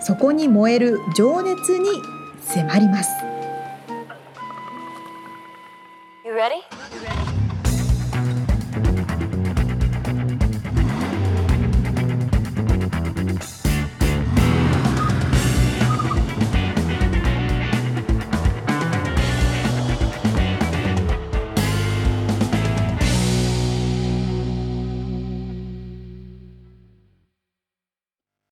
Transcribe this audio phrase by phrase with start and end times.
[0.00, 1.88] そこに燃える情熱に
[2.42, 3.10] 迫ります。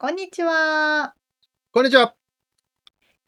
[0.00, 1.17] こんにちは。
[1.70, 2.14] こんにちは。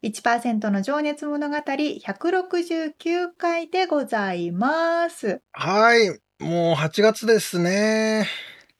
[0.03, 5.42] 1%の情熱物語169回でございます。
[5.53, 6.09] はい。
[6.42, 8.27] もう8月ですね。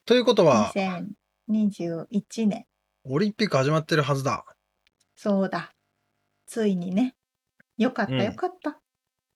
[0.07, 0.73] ということは、
[1.47, 2.65] 2021年。
[3.03, 4.43] オリンピック始まってるはずだ。
[5.15, 5.71] そうだ。
[6.47, 7.13] ついにね。
[7.77, 8.79] よかった、よかった。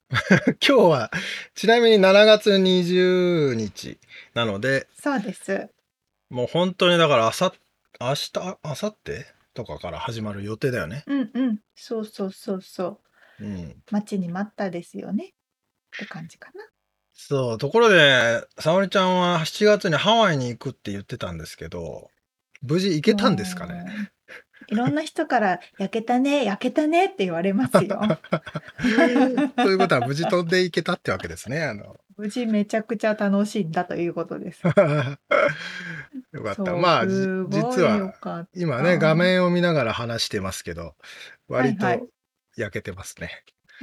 [0.58, 1.12] 今日は、
[1.54, 4.00] ちなみに7月20日
[4.34, 5.70] なので、そうです。
[6.32, 7.54] もう本当にだからあさ、
[8.02, 9.35] 明日、明後日？
[9.56, 11.04] とかから始まる予定だよね。
[11.08, 11.60] うんうん。
[11.76, 13.02] そうそうそうそ
[13.40, 13.46] う。
[13.46, 13.76] うん。
[13.90, 15.34] 待ちに待ったですよね。
[15.96, 16.64] って感じかな。
[17.14, 22.12] そう、ところで、沙織ちゃんは7月にハワイに行くって言ってたんですけど、
[22.62, 24.12] 無事行けたんですかね？
[24.68, 28.02] いろんな人から焼けたね、焼けたねって言われますよ。
[28.82, 28.88] と
[29.70, 31.64] いうことは無事飛んでいけたってわけですね。
[31.64, 34.62] あの無事めちゃくちゃ楽しいんだということです。
[34.68, 35.18] よか
[36.54, 36.76] った。
[36.76, 40.96] まあ、実は今ね、画面を見ながら話してますけど、
[41.48, 41.86] 割と
[42.56, 43.28] 焼けてますね。
[43.28, 43.40] はいは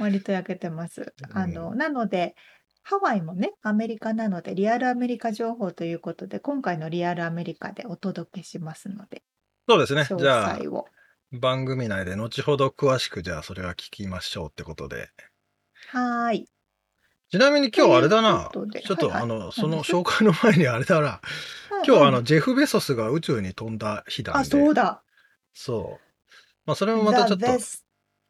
[0.09, 1.13] い、割と焼けてます。
[1.31, 2.35] あの、うん、なので、
[2.81, 9.23] ハワイもね、アメリカなので、リアルアメリカ情報ということで、今回のリアルアメリカでお届けしますので、
[9.69, 10.05] そうですね。
[10.05, 10.59] じゃあ、
[11.31, 15.09] 番組内で後ほど詳しく、じゃあそれは聞きましょうってことで。
[15.87, 16.47] はい。
[17.33, 18.51] ちなみに今日あれだな。
[18.53, 21.19] ちょっとあの、その紹介の前にあれだな。
[21.83, 24.39] 今日あの、ジェフ・ベソスが宇宙に飛んだ日だんで。
[24.41, 25.01] あ、そうだ。
[25.51, 26.27] そう。
[26.67, 27.47] まあ、それもまたちょっと。
[27.47, 27.79] The best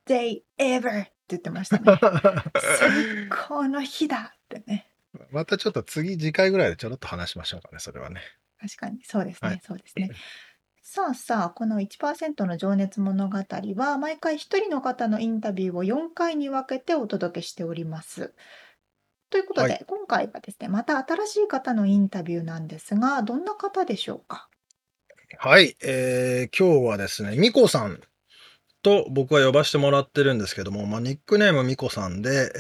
[0.07, 1.83] day ever って言ってましたね。
[2.79, 4.87] 最高の日だってね。
[5.31, 8.21] またちょっと次、次回ぐらいでちょろっと話しましょうかね、それはね。
[8.61, 10.11] 確かに、そうですね、はい、そうですね。
[10.81, 13.37] さあさあ、この1%の情熱物語
[13.75, 18.33] は、毎回一人の方のインタビューを4回に分けてお届けしております。
[19.33, 19.85] ということはで、い。
[19.87, 24.47] 今回はですね、また新しい方のインタビューなんですが、どんな方でしょうか？
[25.39, 27.99] はい、えー今日はですね、みこさん
[28.83, 32.51] と僕は呼ばしてもらってるんですけども、まあ、ニックネームみこさんで、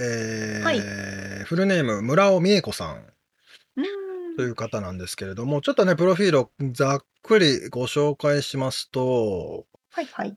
[0.63, 0.81] はい。
[0.83, 3.05] えフルネーム村尾美恵子さん
[4.35, 10.35] という方なんですけれども、ちょっとね、プロフィールをざっくりご紹介しますと、はいはい。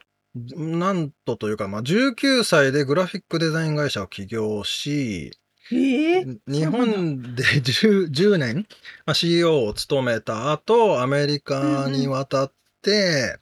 [0.55, 5.31] なんとというか、まあ、19歳でグラフィックデザイン会社を起業し、
[5.73, 8.67] え日本で 10, 10年、
[9.05, 13.39] まあ、CEO を務めた後、アメリカに渡って、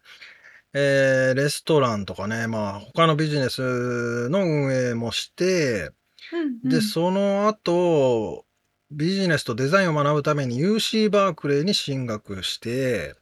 [0.73, 5.91] えーレストランとかね、まあ、他のビジネスの運営もして、
[6.33, 8.45] うんうで、その後、
[8.91, 13.15] ビジネスとデザインを学ぶために UC バークレーに進学して、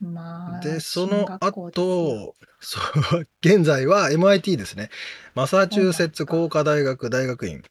[0.00, 2.78] まで、その後、そ
[3.18, 4.90] う、現在は MIT ですね。
[5.34, 7.62] マサチューセッツ工科大学大学院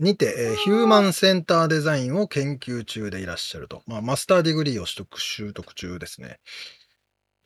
[0.00, 3.82] にて、えー human-centered design を研究中でいらっしゃると。
[3.86, 6.40] まあ、 master degree を取得、習得中ですね。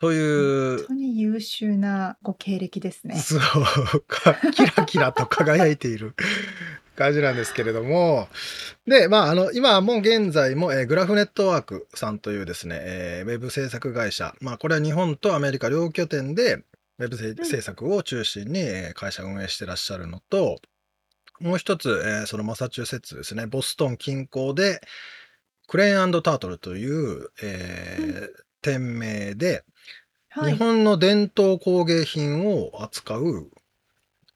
[0.01, 0.21] とい
[0.75, 0.79] う。
[0.79, 3.17] 本当に優秀なご経歴ですね。
[3.21, 3.41] そう
[4.07, 6.15] か、キラキラと輝いている
[6.97, 8.29] 感じなんですけれども。
[8.87, 14.35] で、まあ、あの、今も現在も、えーグラフネットワークさんというですね、えーウェブ制作会社。
[14.41, 16.63] まあ、これは日本とアメリカ両拠点で、
[16.99, 20.61] ウェブ制作を中心にえー会社運営してらっしゃるのと、
[21.45, 24.81] もう一つ、えーそのマサチューセッツですね、ボストン近郊で、
[25.69, 29.63] クレーンタートルという、えー店名で、
[30.43, 33.51] 日本の伝統工芸品を扱う、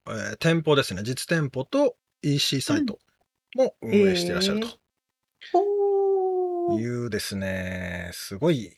[0.07, 2.99] えー店舗ですね、実店舗と EC サイト
[3.57, 4.69] も運営していらっしゃると
[6.79, 8.77] いうですね、すごい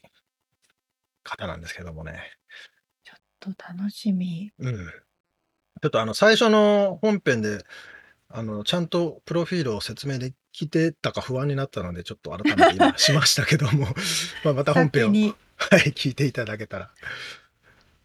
[1.25, 2.31] 方なんですけどもね。
[3.03, 3.15] ちょ
[3.51, 4.53] っと楽しみ。
[4.61, 4.77] うん。
[4.77, 7.65] ちょっとあの最初の本編で
[8.33, 13.89] あの、ちゃんとプロフィールを説明できてたか不安になったので、ちょっと改めて今しましたけども、
[14.45, 16.91] まあまた本編を、はい、聞いていただけたら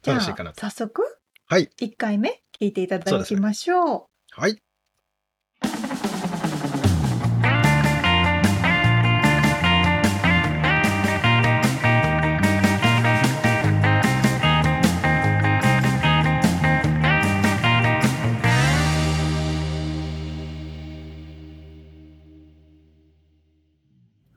[0.03, 0.61] 楽しいかなと。
[0.61, 1.03] 早速
[1.47, 1.69] はい。
[1.79, 4.41] 1回目聞いていただきましょう。
[4.41, 4.61] はい。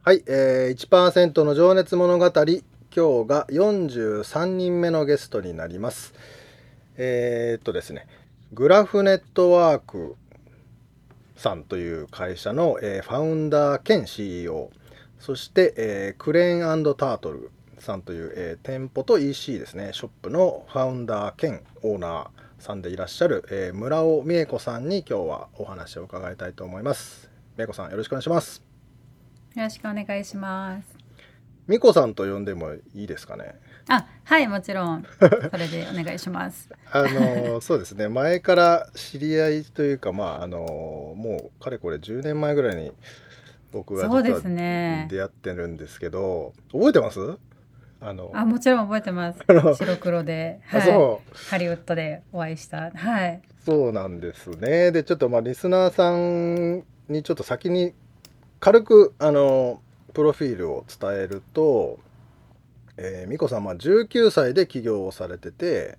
[0.09, 2.63] はい、えー、1%の情熱物語今日
[3.29, 6.15] が43人目のゲストになります。
[6.97, 8.07] えー、っとですね
[8.55, 10.17] グラフネットワーク
[11.37, 14.71] さんという会社の、えーファウンダー兼 CEO
[15.19, 22.29] そして、えークレーンタートルさんという、えー店舗と EC ですねショップのファウンダー兼オーナー
[22.59, 27.29] さんでいらっしゃる、えー村尾美恵子さんに今日はお話を伺いたいと思います。
[27.59, 28.68] 美恵子さんよろしくお願いします。
[29.57, 30.99] よろしくお願いします。
[31.67, 33.55] 美子さんと呼んでもいいですかね？
[33.89, 35.05] あ、はい、もちろん。
[35.19, 36.71] それでお願いします。
[36.93, 40.61] あのそうですね前から知り合いというかまああの
[41.17, 42.93] もうかれこれ10年前ぐらいに
[43.73, 45.09] 僕がそうです実はね。
[45.11, 47.39] 出会ってるんですけど覚えてます？
[48.01, 49.41] あのあ、もちろん覚えてます。
[49.77, 52.91] 白黒で、あはい、そうハリウッドでお会いした。
[52.95, 53.43] はい。
[53.67, 57.93] そうなんですねでちょっとまあリスナーさんにちょっと先に
[58.61, 59.83] 軽くあの
[60.15, 61.99] プロフィールを伝えると、
[62.97, 65.97] えー、美子さんは19歳で起業をされてて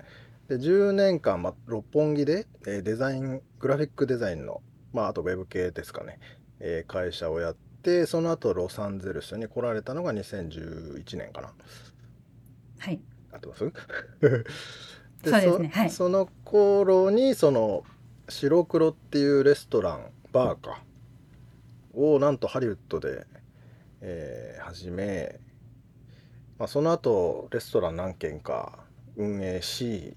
[0.48, 4.62] で10年間、まあ、六本木で、えーデザイングラフィックデザインの、
[4.94, 6.20] まあ、あとウェブ系ですかね、
[6.60, 11.54] えー会社をやってその後ロサンゼルスに来られたのが2011年かな。
[12.80, 13.00] はい。
[13.32, 13.60] 合ってます？
[15.24, 15.72] そうですね。
[15.74, 15.90] はい。
[15.90, 17.84] その頃にその
[18.28, 20.82] 白黒っていうレストランバーか
[22.00, 23.28] をなんとハリウッドで、
[24.02, 25.40] えー始め、
[26.60, 28.80] まあ、その後レストラン何軒か
[29.18, 30.16] 運営し、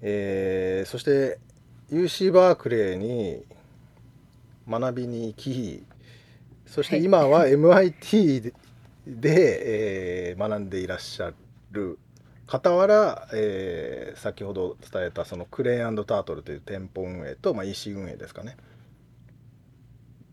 [0.00, 1.38] えーそして
[1.90, 3.44] UC バークレーに
[4.68, 5.84] 学びに行き
[6.66, 8.52] そしてはい今は MIT で
[9.06, 11.32] で、えー学んでいらっしゃ
[11.72, 11.98] る
[12.46, 18.56] 傍ら、えー先ほど伝えたそのクレーンタートルという店舗運営と、まあ、EC 運営ですかね。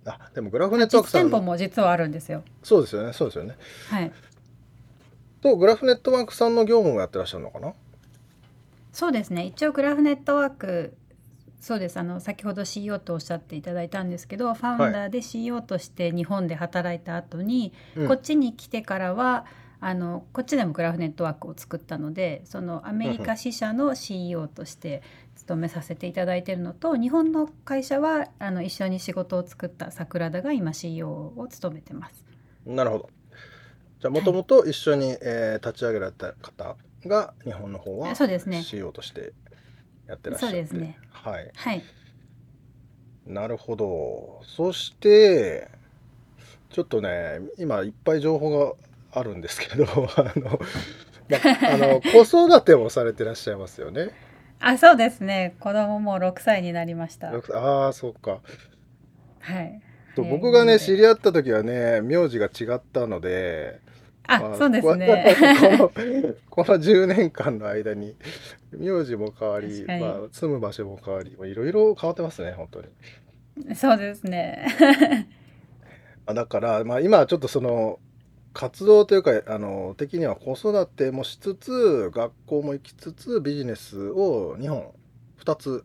[0.06, 2.44] あでもグラフネットワークさん実店舗も実はあるんですよ。
[2.64, 3.56] そうですよねそうですよね。
[3.90, 4.12] はい。
[5.42, 7.74] とグラフネットワークさんの業務もやってらっしゃるのかな？
[8.94, 9.46] そうですね。
[9.46, 10.96] 一応グラフネットワーク。
[11.60, 19.46] そうですあの先ほど CEO とおっしゃっていただいたんですけどファウンダーで CEO として日本で働いた後に、うんこっちに来てからは
[19.80, 25.04] あのこっちでもグラフネットワークを作ったのでそのアメリカ支社の CEO として
[25.52, 32.26] 勤めさせていただいているのと日本の会社はあの一緒に仕事を作った桜田が今 CEO を務めてます。
[32.66, 33.10] なるほど。
[34.00, 39.34] じゃあもともと一緒に、えー立ち上げられた方が日本の方は CEO として
[40.08, 40.56] やってらっしゃって。
[40.56, 40.98] そうですね。
[41.10, 41.52] はい。
[41.54, 41.84] はい、
[43.26, 44.42] なるほど。
[44.46, 45.70] そして
[46.70, 48.74] ちょっとね今いっぱい情報が
[49.12, 49.84] あるんですけど
[50.16, 50.60] あの、
[51.30, 54.31] まあの子育てもされてらっしゃいますよね。
[54.62, 57.32] あそうですね子供も6歳になりました。
[57.54, 58.40] ああそうか。
[59.40, 59.82] はい、
[60.16, 63.80] そうえー僕がね知り合った時はね名字が違ったので
[64.28, 65.36] あ、まあそうですね。
[65.70, 65.90] この
[66.66, 68.16] この10年間の間に
[68.72, 73.76] 名字も変わりまあ、住む場所も変わりいろいろ変わってますね本当に。
[73.76, 74.68] そうですね。
[76.28, 78.00] あだから、まあ、今はちょっとその
[78.54, 84.94] 活動というかあの的には子育てもしつつ学校も行きつつビジネスを2本
[85.40, 85.84] 2つ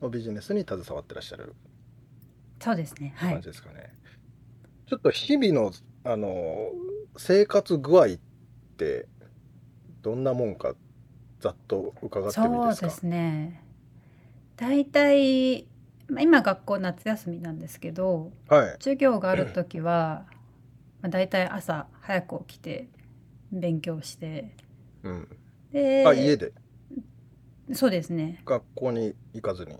[0.00, 1.54] のビジネスに携わってらっしゃる
[2.60, 3.12] そうですね。
[3.16, 3.32] はい。
[3.32, 3.92] 感じですかね。
[4.86, 5.72] ちょっと日々の
[6.04, 6.70] あの
[7.16, 8.08] 生活具合っ
[8.76, 9.06] て
[10.02, 10.74] どんなもんか
[11.40, 12.80] ざっと伺ってもいいですか？
[12.80, 13.60] そうですね。
[14.56, 15.66] 大体、
[16.08, 18.72] まあ、今学校夏休みなんですけど、はい。
[18.78, 20.26] 授業がある時は、
[21.04, 22.88] まあ、大体朝早く起きて
[23.52, 24.56] 勉強して、
[25.02, 25.28] うん。
[25.70, 26.54] で、あ家で？
[27.74, 28.40] そうですね。
[28.46, 29.76] 学校に行かずに？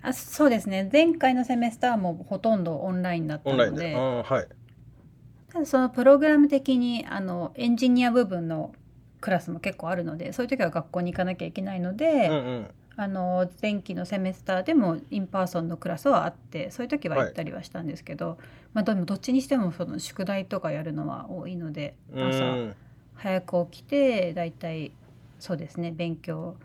[0.00, 0.88] あ、そうですね。
[0.90, 3.94] 前回の semester もほとんどオンラインだったオンラインで？
[3.94, 5.52] はい。
[5.52, 8.74] ただそのプログラム的にあのエンジニア部分の
[9.20, 12.70] クラスも結構あるのでそういう時は学校に行かなきゃいけないので、うんうん。
[12.96, 18.38] あの前期の semester でも in-person のクラスはあってそういう時は行ったりはしたんですけど、
[18.72, 22.74] まあ、でもどっちにしてもその宿題とかやるのは多いのでう朝ん
[23.16, 24.92] 早く起きてだいたい
[25.40, 26.56] そうですね勉強。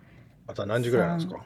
[0.48, 1.40] 朝何時ぐらいなんですか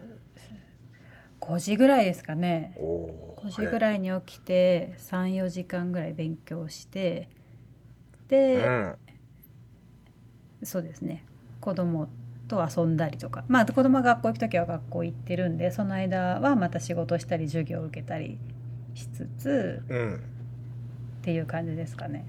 [1.40, 2.74] ？5時ぐらいですかね。
[2.78, 7.28] おお5時ぐらいに起きて34時間ぐらい勉強して
[8.30, 8.96] で、うん。
[10.64, 11.24] そうですね。
[11.60, 12.08] 子供
[12.54, 13.44] と遊んだりとか。
[13.48, 18.38] まあ子供が学校行く時は学校行ってるんでその間はまた仕事したり授業を受けたり
[18.94, 20.20] しつつうんっ
[21.24, 22.26] ていう感じですかね。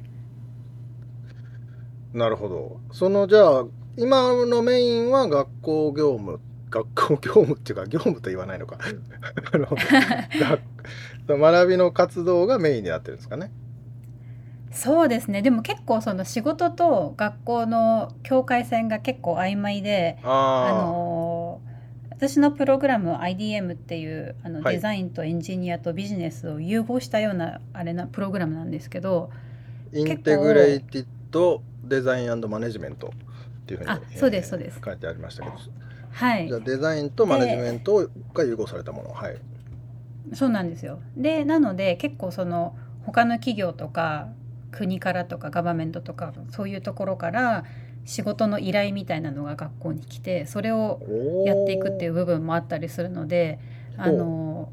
[2.12, 2.80] なるほど。
[2.92, 3.64] そのじゃあ
[3.96, 6.40] 今のメインは学校業務
[6.70, 8.78] 学校業務っていうか業務と言わないのか。
[9.52, 10.60] 学
[11.40, 13.50] 学びの活動がメインになってるんですかね
[14.74, 15.40] そうですね。
[15.40, 21.60] でも結構その仕事と学校の境界線が結構曖昧でああの
[22.10, 24.74] 私のプログラム IDM っていうあのはい。
[24.74, 29.30] デザインとエンジニアとビジネスを融合したようなあれなプログラムなんですけど
[29.92, 33.12] インテグレイティッドデザインマネジメント
[33.64, 34.80] っていうふうにあそうですそうです。
[34.84, 35.56] 書いてありましたけど。
[36.10, 36.48] はい。
[36.48, 39.10] じゃあデザインとマネジメントが融合されたもの。
[39.10, 39.36] はい。
[40.32, 40.98] そうなんですよ。
[41.16, 44.28] でなので結構その他の企業とか
[44.74, 47.64] 国からとかガバメントとかそういうところから
[48.04, 51.00] 仕事の依頼みたいなのが学校に来てそれを
[51.46, 53.60] やっていくっていう部分もあったりするので
[53.96, 54.70] あの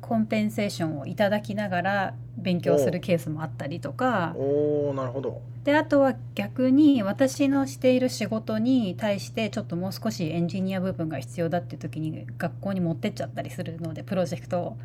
[0.00, 4.34] コンペンセーションをいただきながら勉強するケースもあったりとか。
[4.36, 5.40] おおなるほど。
[5.64, 14.76] であとは逆に私のしている仕事に対してちょっともう少しエンジニア部分が必要だっていう時に学校に持ってっちゃったりするのでプロジェクトを。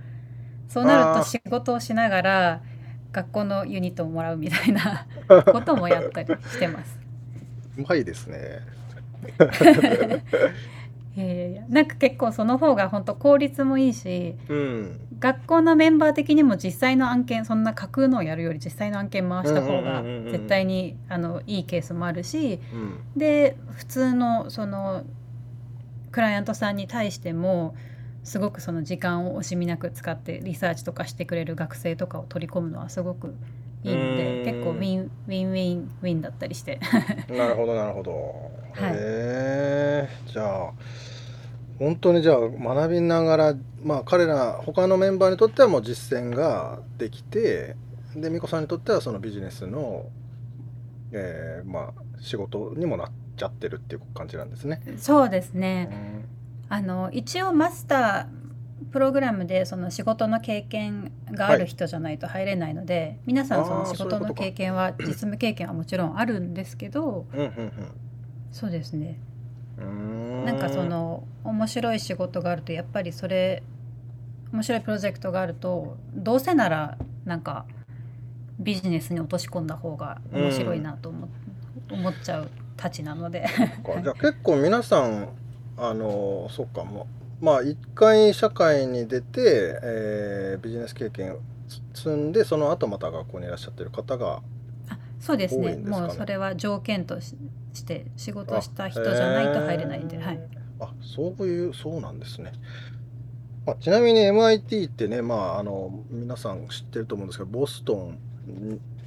[0.70, 2.62] そうなると仕事をしながら
[3.12, 5.06] 学校のユニットをもらうみたいな
[5.52, 7.00] こともやったりしてます。
[7.78, 8.60] うまいですね。
[11.18, 15.00] いやいやいやなんか結構その方が本当効率もいいしうん。
[15.20, 23.00] 学校のメンバー的にも実際の案件そんな架空のをやるより実際の案件回した方が絶対にあのいいケースもあるしうん。
[23.18, 25.04] で普通のその
[26.12, 27.76] クライアントさんに対しても
[28.30, 33.34] すごくその時間を惜しみなく使ってリサーチとかしてくれる学生とかを取り込むのはすごく
[33.84, 34.46] いいのでうん。
[34.46, 36.80] 結構ウィンウィンウィンウィンだったりして。
[37.28, 38.12] なるほどなるほど、
[38.74, 38.94] はい。
[38.94, 40.74] へえじゃあ
[41.80, 47.76] 本当にじゃあ学びながらまあ彼ら他のメンバーにとってはもう実践ができて
[48.16, 50.06] で美子さんにとってはそのビジネスの、
[51.14, 54.82] えーまあ仕事にもなっちゃってるっていう感じなんですね。
[54.98, 56.28] そうですね
[56.70, 58.40] あの一応マスター
[58.92, 67.72] プログラムでその仕事の経験がある人じゃないと入れないので、皆さんその仕事の経験は実務経験はもちろんあるんですけどうんうん
[68.52, 69.20] そうですね。
[70.46, 73.64] なんかその面白い仕事があるとやっぱりそれ
[74.52, 77.66] 面白いプロジェクトがあるとどうせならなんか
[78.60, 81.30] ビジネスに落とし込んだ方が面白いなと思,、
[81.92, 83.46] 思っちゃうたちなので。
[84.04, 85.30] じゃあ結構皆さん
[85.80, 87.08] あのそっかも
[87.42, 91.38] うまあ一回社会に出て、えービジネス経験
[91.94, 94.42] 積んでその後また学校にいらっしゃってる方が
[94.90, 95.76] あそうですね。
[95.76, 97.36] もうそれは条件とし
[97.74, 100.40] して仕事した人じゃないと入れないんで、はい、
[100.80, 102.52] あそういうそうなんですね、
[103.66, 108.20] まあ、ちなみに MIT ってねまああの皆さん知ってると思うんですけどボストン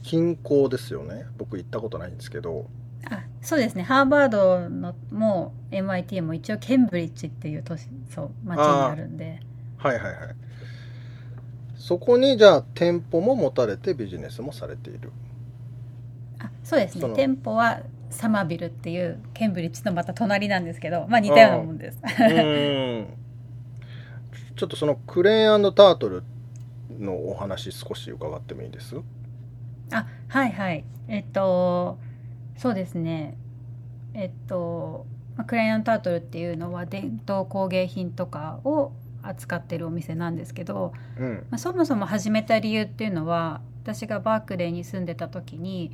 [0.02, 1.26] 近郊ですよね。
[1.38, 2.66] 僕行ったことないんですけど
[3.10, 3.82] あそうですね。
[3.82, 9.40] ハーバードのも MIT も一応ケンブリッジっていう都市そう町にあるんで。
[9.78, 10.14] はいはいはい。
[11.76, 15.10] そこにじゃあ店舗も持たれてビジネスもされている。
[16.38, 17.08] あそうですね。
[17.14, 17.80] 店舗は
[18.10, 21.98] サマービルっていうケンブリッジのまた隣なんですけどまあ似たようなもんです。
[21.98, 23.06] うーん。
[24.54, 26.22] ちょっとそのクレーンタートル
[27.00, 28.94] のお話少し伺ってもいいです？
[29.90, 30.84] あはいはい。
[31.08, 31.98] えっと
[32.56, 33.36] そうですね
[34.14, 35.06] えっと
[35.36, 38.92] まあクレヨンタートルっていうのは伝統工芸品とかを
[39.22, 45.92] 扱ってるお店なんですけど、うんまあ、そもそも始めた理由っていうのは私がバークレーに住んでた時に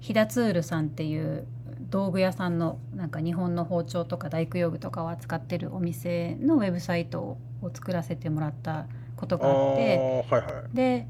[0.00, 1.46] ヒダツールさんっていう
[1.90, 7.38] 道具屋さんのなんか日本の包丁とか大工用具とかを扱ってるお店のウェブサイトを
[7.72, 8.86] 作らせてもらった
[9.16, 10.24] ことあがあって。
[10.28, 11.06] ーはいはいで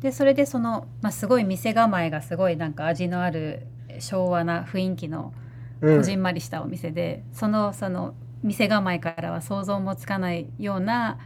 [0.00, 3.66] でそれでその、まあ、すごい店構えがすごいなんか味のある
[4.00, 5.32] 昭和な雰囲気の
[5.80, 5.96] うん。
[5.98, 11.18] こじんまりしたお店で、そのその店構えからは想像もつかないような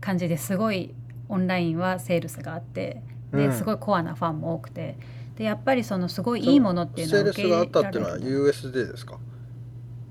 [0.00, 0.94] 感じですごい
[1.28, 3.02] オンラインはセールスがあって
[3.32, 3.48] うん。
[3.48, 4.96] ですごいコアなファンも多くて
[5.36, 7.88] でやっぱりそのすごいいいものっていうのセールスは受け入れがあった。
[7.88, 9.18] っていうのは USD ですか？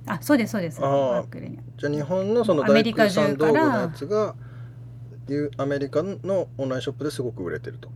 [0.07, 0.81] あそうですそうです。
[0.81, 4.35] バックレにじゃあ日本のその大工さん道具のやつが
[5.29, 7.89] いうアメリカのオンラインショップですごく売れてると。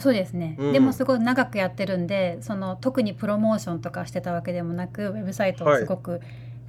[0.00, 0.72] そうですね、うん。
[0.72, 6.20] でもすごい長くやってるんでその特にプロモーションとかしてたわけでもなくウェブサイトをすごく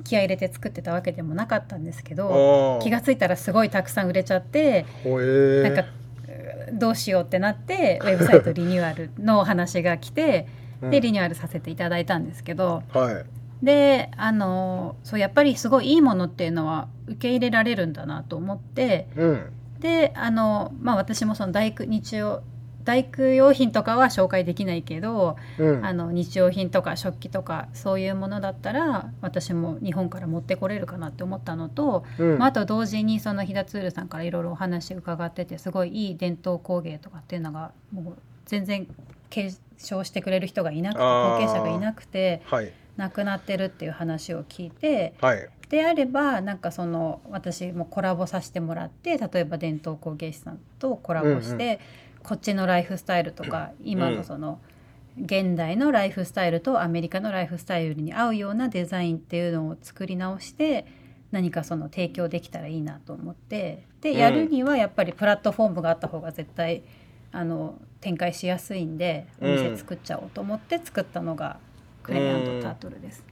[0.04, 5.64] 気合い入れて作ってたわけでもなかったんですけど、気がついたらすごいたくさん売れちゃってほえー。
[5.64, 10.48] なんかうどうしようってなってウェブサイトリニューアルのお話が来て
[10.82, 10.92] うん。
[10.92, 13.66] でリニューアルさせていただいたんですけどはい。
[13.66, 19.42] であのそうやっぱりすごいいいものっていうのは受け入れられるんだなと思ってうん。
[19.80, 22.42] であの、まあ、私もその大工日用
[22.90, 25.86] 大工用品とかは紹介できないけど、うん。
[25.86, 32.40] あの日用品とか食器とかそういうものだったら私も日本から持ってこれるかなって思ったのと、うん。
[32.40, 38.14] まあ、あと同時にその飛騨ツールさんからいろいろお話伺っててすごいいい伝統工芸とかっていうのがもう
[38.46, 38.88] 全然
[39.30, 42.74] 継承してくれる人がいなくて後継者がいなくてはい。
[42.98, 45.48] 亡くなってるっていう話を聞いてはい。
[45.70, 54.60] であればなんかその私もコラボさせてもらって例えば伝統工芸士さんとコラボして、うんこっちのライフスタイルとか今のその
[55.20, 60.86] 現代のライフスタイルとアメリカのライフスタイルに合うようなデザインっていうのを作り直して
[61.32, 64.18] 何かその提供できたらいいなと思ってでうん。
[64.18, 66.84] やるにはやっぱりプラットフォームがあった方が絶対
[67.32, 71.60] あの展開しやすいんでお店作っちゃおうと思って作ったのが
[72.02, 73.24] クレイタートルです。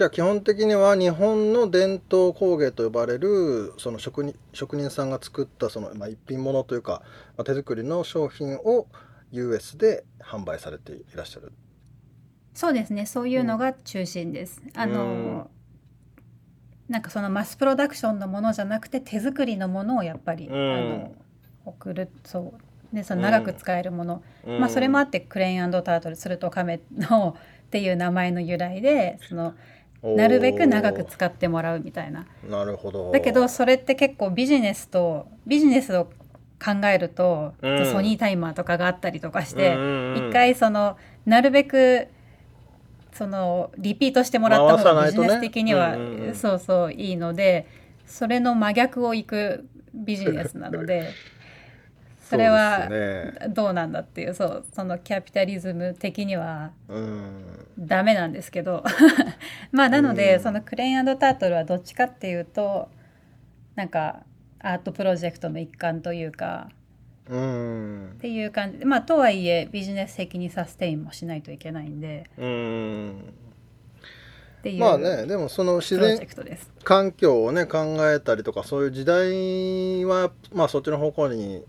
[0.00, 7.02] じゃあ基本的には日本の伝統工芸と呼ばれるその職人職人さんが作ったその、まあ、一品物というか、
[7.36, 8.86] まあ、手作りの商品を
[9.30, 11.52] US で販売されていらっしゃる。
[12.54, 13.04] そうですね。
[13.04, 14.62] そういうのが中心です。
[14.74, 15.50] あの
[16.88, 20.54] なんかそのマスプロダクションのものじゃなくて手作りのものをやっぱり、うん。
[20.54, 21.12] あの
[21.66, 22.08] 送る。
[22.24, 22.96] そう。
[22.96, 24.60] でその長く使えるもの、うん。
[24.60, 29.54] まあ、それもあってクレインタートルすると亀のっていう名前の由来でその
[30.02, 32.26] なるべく長く使ってもらうみたいな。
[32.48, 33.10] なるほど。
[33.12, 36.06] だけどそれって結構ビジネスとビジネスを
[36.62, 37.86] 考えると、うん。
[37.86, 40.28] ソニータイマーとかがあったりとかして、うんうんうん。
[40.28, 42.08] 一回そのなるべく
[43.12, 45.96] そのリピートしてもらった方がビジネス的には、ね。
[45.96, 46.34] うんうんうん。
[46.34, 47.66] そうそういいので
[48.06, 51.10] それの真逆をいくビジネスなので
[52.30, 52.88] それは
[53.48, 57.44] どうなんだっていうそうそのキャピタリズム的にはうん。
[57.76, 58.84] ダメなんですけど。
[59.72, 60.40] まあなので、うん。
[60.40, 62.88] そのクレインタートルはどっちかっていうと
[63.74, 64.20] なんか
[64.60, 66.68] アートプロジェクトの一環というか
[67.28, 68.10] うん。
[68.14, 68.78] っていう感じ。
[68.78, 72.30] でまあとはいえビジネス的にサステインもしないといけないんで。
[74.78, 76.20] まあねでもその自然。
[76.84, 81.64] 環境をね考えたりとかそういう時代はまあそっちの方向に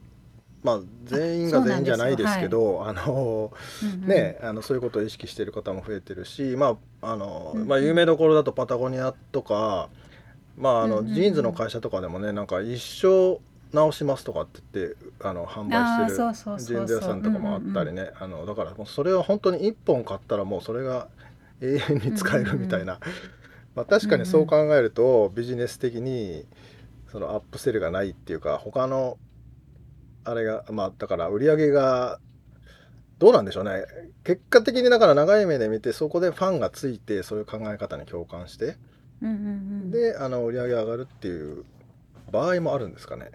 [0.63, 3.51] まあ全員が全員じゃないですけどあの
[3.83, 4.07] うんうん。
[4.07, 7.67] ね、あのそういうことを意識している方も増えてるし、まああのうんうん。
[7.67, 9.89] まあ、有名どころだとパタゴニアとか、
[10.57, 11.15] まああのうんうんうん。
[11.15, 13.39] ジーンズの会社とかでもねなんか一生
[13.73, 16.21] 直しますとかって言ってあの販売して
[16.51, 21.07] るジーンズ屋さんとかもあったりね、あのだからもうそれは本当に1本買ったらもうそれが
[21.61, 22.99] 永遠に使えるみたいな、
[23.75, 26.45] まあ、確かにそう考えるとビジネス的に
[27.11, 29.17] そのアップセルがないっていうか他の
[30.23, 32.19] あれがまあだから売り上げが
[33.19, 33.85] どうなんでしょうね。
[34.23, 38.77] 結果的にだから長い目で見てそこでファンがついてそういう考え方に共感して
[39.21, 39.37] うんうんう
[39.87, 39.91] ん。
[39.91, 41.63] であの売り上げ上がるっていう
[42.31, 43.31] 場合もあるんですかね。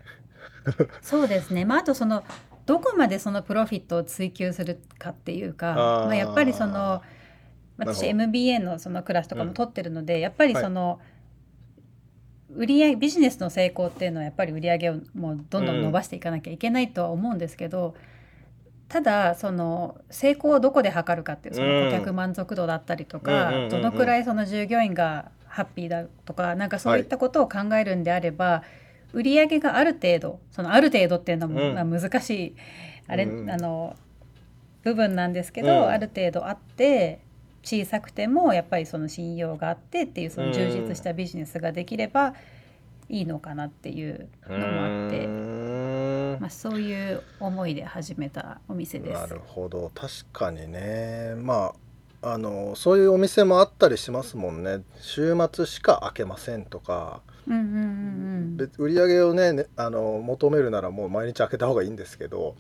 [1.02, 2.24] そうですね、まあ、あとその
[2.66, 6.06] どこまでそのプロフィットを追求するかっていうかあー。
[6.06, 7.02] まあ、やっぱりその
[7.78, 10.62] 私 MBA のそのクラスとかも取ってるので、やっぱりはい。
[10.62, 11.00] その、
[12.56, 17.94] 売り上げビジネスの成功っていうのはやっぱり売り上げをもうどんどん伸ばしていかなきゃいけないとは思うんですけど、
[18.88, 28.62] ただその成功をどこで測るかっていうその顧客満足度だったりとか、どのくらいその従業員がハッピーだとかなんかそういったことを考えるんであれば、
[29.12, 31.74] 売り上げがある程度そのある程度っていうのも、うん。
[31.74, 32.56] まあ難しい
[33.08, 33.50] あれ、うん。
[33.50, 33.96] あの
[34.82, 35.88] 部分なんですけど、うん。
[35.88, 37.20] ある程度あって
[37.66, 42.32] 小さくてもやっぱりその信用があってっていうその充実したビジネスができれば
[43.08, 45.26] いいのかなっていうのもあって、
[46.40, 49.20] まあ、そういう思いで始めたお店です。
[49.20, 49.90] なるほど。
[49.94, 51.34] 確かにね。
[51.36, 51.72] ま
[52.22, 54.82] ああのそういうお店もあったりしますもんね。
[55.00, 57.20] 週末しか開けませんとか。
[57.48, 62.54] うんうんうん別売り上げをねねあの求めるならもう毎日開けた方がいいんですけど。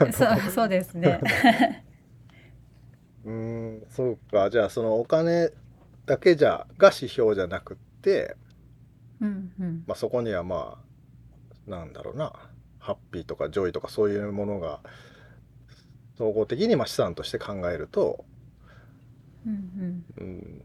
[0.00, 1.20] うん、そうそうですね。
[3.24, 4.50] うーんそうか。
[4.50, 5.50] じゃあそのお金
[6.06, 8.36] だけじゃが指標じゃなくって、
[9.20, 9.84] うんうん。
[9.86, 10.78] まあ、そこにはま
[11.66, 12.32] あなんだろうな。
[12.82, 14.80] ハッピーとか joy とかそういうものが
[16.18, 18.24] 総合的にまあ資産として考えると、
[19.46, 20.64] うんうん、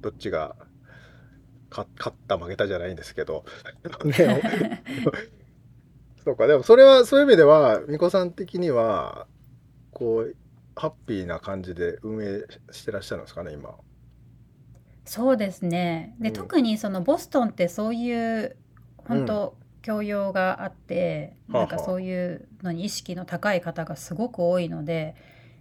[0.00, 0.56] どっちが
[1.70, 3.44] か勝った負けたじゃないんですけど、
[4.04, 4.42] ね、
[6.24, 6.48] そうか。
[6.48, 9.28] でもそれはそういう意味では美子さん的には
[9.92, 10.36] こう
[10.76, 13.74] ハッピーな感じで運営してらっしゃるんですかね今。
[15.04, 16.14] そうですね。
[16.20, 16.34] で、うん。
[16.34, 18.56] 特にそのボストンってそういう
[18.98, 25.14] 本当、教養があってなんかそういうのに意識の高い方がすごく多いので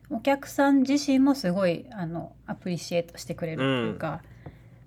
[0.10, 4.24] お客さん自身もすごいあのアプリシエイトしてくれるっていうか、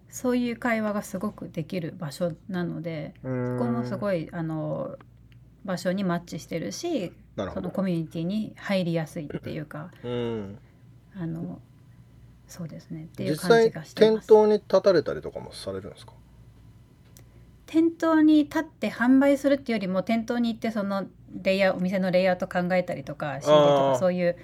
[0.09, 4.97] そういう会話がすごくできる場所なのでこここもすいごいあの
[5.69, 7.61] 場所にマッチしてるしなるほど。
[7.61, 10.59] そのコミュニティに入りやすいっていうかうん。
[11.15, 11.61] あの
[12.49, 14.27] そうですねっていう実感じ際がして店ます。
[14.27, 16.13] 頭に立たれたりとかもされるんですか？
[17.67, 21.07] 店頭に立って販売するっていうよりも店頭に行ってその
[21.43, 24.37] レイヤーお店のレイアウト考えたりとか仕入れとかそういう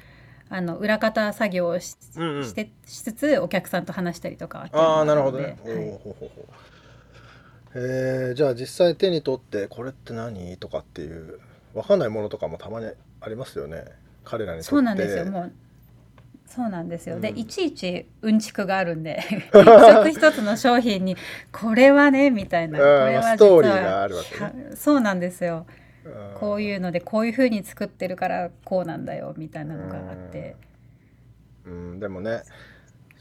[0.51, 2.45] あの裏方作業をし,、うんうん。
[2.45, 5.79] してしつつお客さんと話したりとかああなるほどね、おはい。
[5.79, 6.45] ーほうほうほう
[7.75, 10.57] えーじゃあ実際手に取ってこれって何？
[10.59, 11.41] とかっていう
[11.75, 12.87] 分かんないものとかもたまに
[13.21, 13.85] ありますよね。
[14.25, 14.71] 彼らにとって。
[14.71, 15.27] そうなんですよ。
[15.27, 15.53] もう
[16.47, 17.39] そうなんですよ、でうん。
[17.39, 21.17] いちいちうんちくがあるんで 一つ一つの商品に
[21.51, 22.79] これはねみたいな。
[22.79, 23.71] こうんれは実はね。
[24.71, 25.67] はそうなんですよ。
[26.05, 26.39] うん。
[26.39, 30.55] こういうのでこういう風に作ってるからこうなんだよみたいなのがあって。
[31.67, 32.43] うん、でもね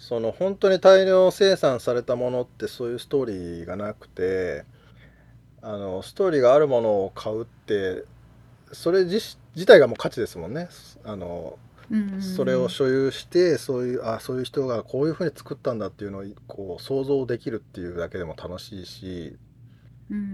[0.04, 4.66] その本当に大量生産されたものってそういうストーリーがなくて
[5.62, 8.04] あのストーリーがあるものを買うって
[8.74, 9.22] それ自
[9.56, 10.68] 自体がもう価値ですもんね。
[11.06, 11.58] あの
[11.90, 19.38] うんうんうんそれを所有してそういうあそういう人がこういうふうに作ったんだっていうのをこう想像できるっていうだけでも楽しいし
[20.12, 20.26] うんうんう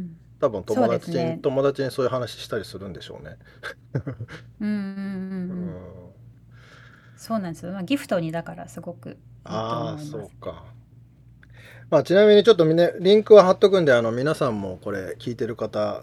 [0.00, 1.38] ん多分友達に、ね。
[1.42, 3.38] 友達にそういう話したりするんでしょうね。
[4.60, 6.08] うんうんうんうん。
[6.08, 6.13] うん
[7.24, 10.10] そうなんですよ、まあ、ギフトにだからすごくいいとああ思います。
[10.10, 10.64] そうか。
[11.88, 16.02] まあちなみにちょっとみねリンクは貼っとくんであの皆さんもこれ聞いてる方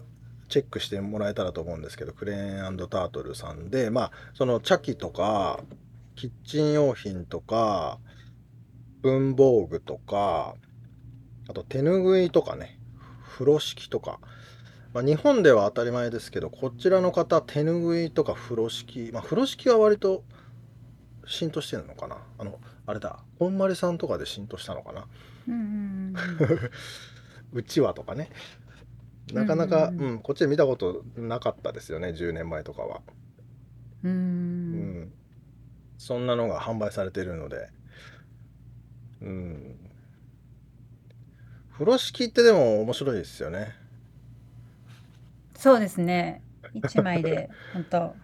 [0.49, 5.59] チェックしてもらえたらと思うんですけどクレーンタートルさんでまあその茶器とか
[6.15, 7.99] キッチン用品とか
[9.03, 10.55] 文房具とか
[11.47, 12.79] あと手ぬぐいとかね
[13.31, 14.19] 風呂敷とか、
[14.93, 20.23] まあ、日本では当たり前ですけどこちらの方手ぬぐいとか風呂敷まあ風呂敷は割と
[21.25, 22.17] 浸透してるのかな？
[22.37, 23.19] あのあれだ。
[23.39, 25.07] 本丸さんとかで浸透したのかな？
[25.47, 28.29] うんうんうんう ちわとかね。
[29.33, 32.09] なかなか、うんんううんこっちで見たことなかったですよね。
[32.09, 33.01] 10年前とかは、
[34.03, 34.11] うん。
[34.11, 35.01] ううん。
[35.03, 35.13] ん
[35.97, 37.69] そんなのが販売されているので。
[39.21, 39.75] うん。
[41.71, 43.75] 風呂敷ってでも面白いですよね。
[45.55, 46.41] そうですね。
[46.73, 48.15] 一枚で本当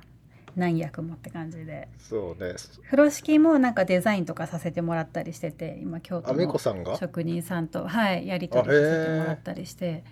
[0.57, 1.87] 何役もって感じで。
[1.97, 2.55] そうね。
[2.85, 10.03] 風呂敷もなんかデザインとかさせてもらったりしてて今京都の職人さんとはいやり取りさせてもらったりして。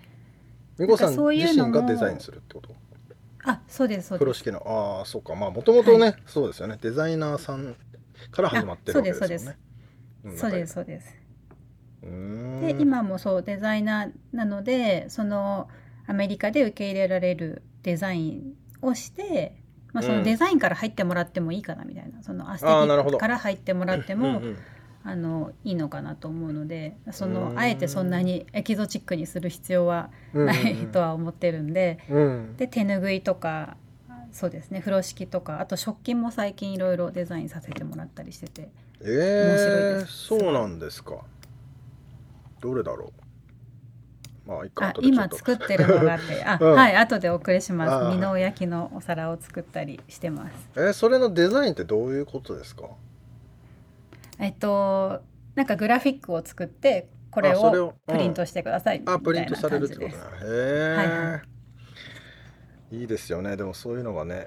[0.78, 2.74] みこさんそういう自のがデザインするってこと？
[3.44, 4.24] あそうですそうです。
[4.24, 4.98] 風呂敷の。
[4.98, 5.34] ああそうか。
[5.34, 6.78] まあもともとね、そうですよね。
[6.80, 7.76] デザイナーさん
[8.30, 9.58] から始まってるわけですよね。
[10.26, 11.16] あそうですうんそうです
[12.02, 15.68] で今もそうデザイナーなのでその
[16.06, 19.56] アメリカで受け入れられるデザインをして、
[19.96, 20.18] まあ、そうん。
[20.18, 24.42] のデザインから入ってもらってもいいかなみたいな、そのアステティックから入ってもらっても、
[25.04, 27.58] あのいいのかなと思うのでそうのん。
[27.58, 32.56] あえてそんなにエキゾチックにする必要はうんないとは思ってるんで、うん。
[32.56, 33.76] で手ぬぐいとか
[34.32, 34.80] そうですね。
[34.80, 38.68] 風呂敷とかあと食器も最近いろいろデザインさせてもらったりしてて
[39.00, 39.06] え
[39.40, 40.12] 面白いー、です。
[40.26, 41.24] そうなんですか。
[42.60, 43.25] どれだろう
[44.46, 46.44] まあいいかあ今作ってるのがあって。
[46.44, 46.72] あ、 うん。
[46.74, 47.90] はい後でお送りしあます。
[48.04, 48.10] ー。
[48.12, 50.70] 美濃焼きのお皿を作ったりしてます。
[50.76, 52.88] えーそれのデザインってどういうことですか？
[54.38, 55.22] えっと
[55.54, 60.14] なんかグラフィックを作ってこれををプリントしてくださいみたいなあプリントされるってことね。
[60.14, 61.36] へえ、はいは
[62.92, 62.96] い。
[62.98, 63.56] いいですよね。
[63.56, 64.46] でもそういうのがね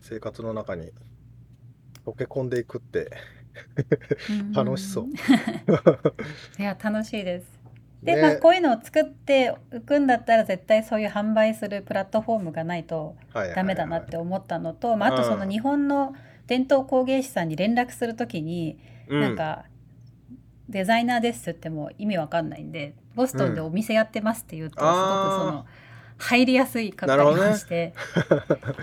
[0.00, 0.90] 生活の中に
[2.06, 3.10] 溶け込んでいくって。
[4.30, 4.52] うん。
[4.54, 5.06] 楽しそう。
[6.58, 7.63] いや楽しいです
[8.04, 13.16] で、まあ、ねこういうのを作って浮くんだったら絶対そういう販売するプラットフォームがないと
[13.54, 16.14] ダメだなって思ったのと、まあ、あとそのうん日本の
[16.46, 19.20] 伝統工芸士さんに連絡するときに、うん。
[19.20, 19.64] なんか
[20.68, 24.98] デザイナーですって言っても意味わかんないんでボストンでお店やってますって言うとすごくそ
[25.52, 25.66] の
[26.16, 27.92] 入りやすいかかりまして、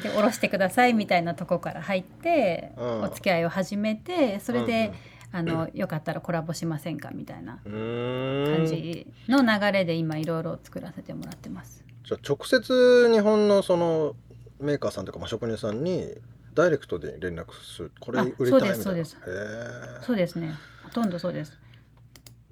[0.03, 3.03] で下ろしてくださいみたいなとこから入って、うん。
[3.03, 7.11] お付き合いを始めてそれで、うんあのよかったらコラボしませんか？
[7.11, 7.59] みたいな。
[7.63, 11.83] 感じの流れで今いろいろ作らせてもらってます。
[12.03, 14.15] じゃあ直接日本のその
[14.59, 16.09] メーカーさんというか、まあ、職人さんに
[16.53, 17.91] ダイレクトで連絡する。
[17.99, 18.75] これあ売りたいみたいな。
[18.75, 19.17] そうです
[20.01, 20.39] そうです。
[20.39, 20.53] ね。
[20.83, 21.57] ほとんどそうです。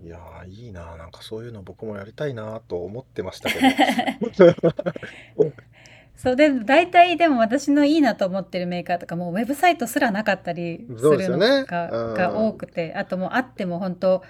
[0.01, 4.55] いやーいいななんかそういうの僕もやりたいなと思ってましたけど
[6.21, 12.13] そうで大体でも私のいいなと思ってるメーカーとかもうウェブサイトすらなかったりするのが,、うん。
[12.13, 14.21] が多くてあともうあっても本当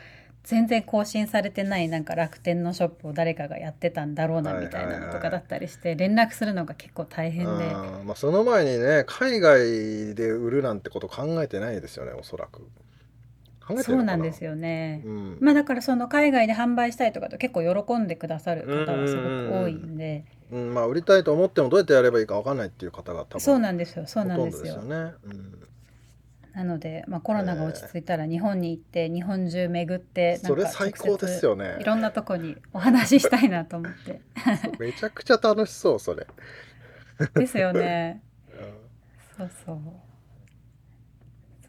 [0.43, 7.51] 全然更新されてないなんか楽天のショップを誰かがやってたんだろうなはいみたいなのとかだったりして連絡するのが結構大変で。
[7.51, 7.55] う
[8.03, 12.67] んまあ、その前にね海外で売るなんてこと考えてないですよねおそらく
[13.69, 15.01] 考えてるそうなんですよね。
[15.05, 15.37] うん。
[15.39, 24.07] まあだからその海外で販売したいとかと結構喜んでくださる方はすごく多いんで、うん、まあ売りたいと思ってもどうやってやればいいか分かんないっていう方が多分そうなんですよ。
[24.07, 24.63] そうなんですよ。
[24.63, 25.13] ですよね。
[25.23, 25.69] うん。
[26.53, 31.77] なので、まあ、コロナが落ち着いたら日本に行って日本中巡ってそれ最高ですよね。
[31.79, 34.21] いろんなとこにお話ししたいなと思って。
[34.79, 36.25] めちゃくちゃ楽しそうそれ。
[37.35, 38.21] ですよね。
[39.39, 39.45] うん。
[39.45, 40.08] そうそう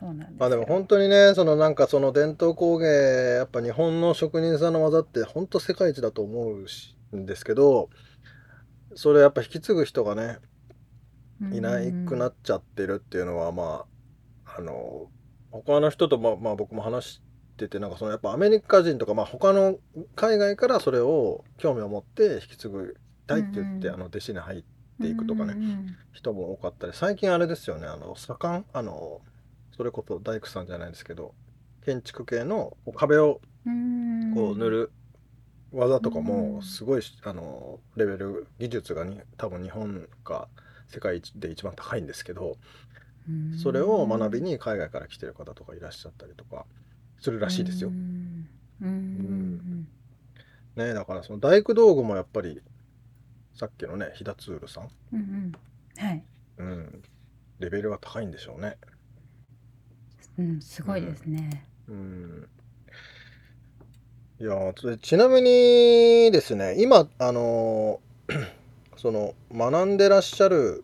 [0.00, 0.36] そうなんですよ。
[0.38, 2.86] まあでも本当にねそのなんかその伝統工芸
[3.36, 7.90] やっぱ日本の職人さんの技って本当世界一だと思うしんですけど
[8.94, 10.38] それやっぱ引き継ぐ人がね
[11.52, 13.84] いなくなっちゃってるっていうのはま
[14.44, 15.08] ああの
[15.50, 17.22] 他の人とまあまあ僕も話し
[17.56, 19.78] ててなんかそのやっぱアメリカ人とかまあ他の
[20.16, 24.64] 海外からそれを興味を持って引き継ぐたいって言ってうんあの弟子に入っ
[25.00, 25.56] ていくとかね
[26.12, 29.20] 人も多かったり最近あれですよねあの左官あの
[29.80, 31.32] それこそ大工さんじゃないですけど
[31.86, 34.34] 建築系の壁をうん。
[34.34, 34.92] こう塗る
[35.72, 36.24] 技とかうん。
[36.26, 40.48] もすごいしあのレベル技術がに多分日本が
[40.86, 42.58] 世界一で一番高いんですけど
[43.26, 43.58] うん。
[43.58, 46.66] それを学びに海外から来てる方とかいらっしゃったりとか
[47.18, 47.88] するらしいですよ。
[47.88, 49.88] うん。
[50.76, 52.60] ねだからその大工道具もやっぱり
[53.54, 55.52] さっきのね飛騨ツールさん、うんうん。
[55.96, 56.22] はい、
[56.58, 57.02] うん、
[57.60, 58.76] レベルが高いんでしょうね。
[60.40, 61.66] うん、すごいですね。
[61.88, 62.48] うん。
[64.40, 64.56] いや
[65.02, 68.46] ちなみにですね今あのー
[68.96, 70.82] その学んでらっしゃる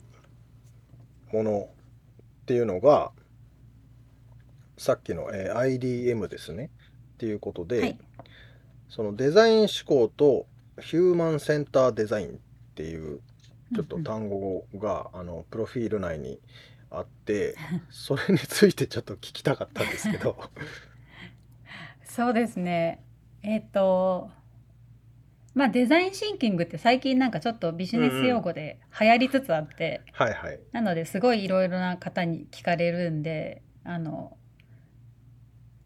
[1.33, 1.69] もの
[2.43, 3.13] っていうのが
[4.77, 6.71] さっきの、えー IDM ですね。
[7.15, 7.99] っていうことで、はい。
[8.91, 10.47] そのデザイン思考と
[10.83, 12.31] ヒューマンセンターデザインっ
[12.75, 13.21] ていう
[13.75, 16.39] ちょっと単語が、あのプロフィール内に
[16.99, 17.55] あって
[17.91, 20.51] それについてちょっと聞きたかったんですけど。
[22.05, 23.03] そうですね。
[23.43, 24.31] えっ、と、
[25.55, 30.61] まあデザインシンキングって最近なんかちょっとビジネス用語で流行りつつあって、はいはい。
[30.73, 34.37] なのですごいいろいろな方に聞かれるんで、あの、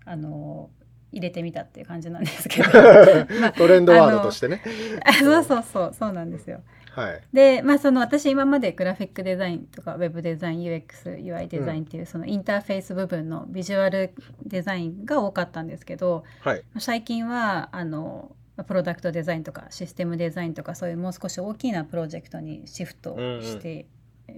[0.05, 0.71] あの、
[1.13, 2.69] 入れてみたっていう感じなんですけど。
[3.41, 4.63] まあトレンドワードとしてね。
[5.05, 6.63] あそうそうそう、そうなんですよ。
[6.91, 7.23] はい。
[7.33, 14.13] で、まあ、その私今までグラフィックデザインとかウェブデザイン UXUI デザインっていうそのインターフェース部分のビジュアル
[14.45, 16.63] デザインが多かったんですけどはい。
[16.79, 18.35] 最近はあの
[18.67, 23.87] プロダクトデザインとかシステムデザインとかそういうもう少し大きなプロジェクトにシフトして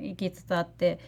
[0.01, 1.01] いきつつあって、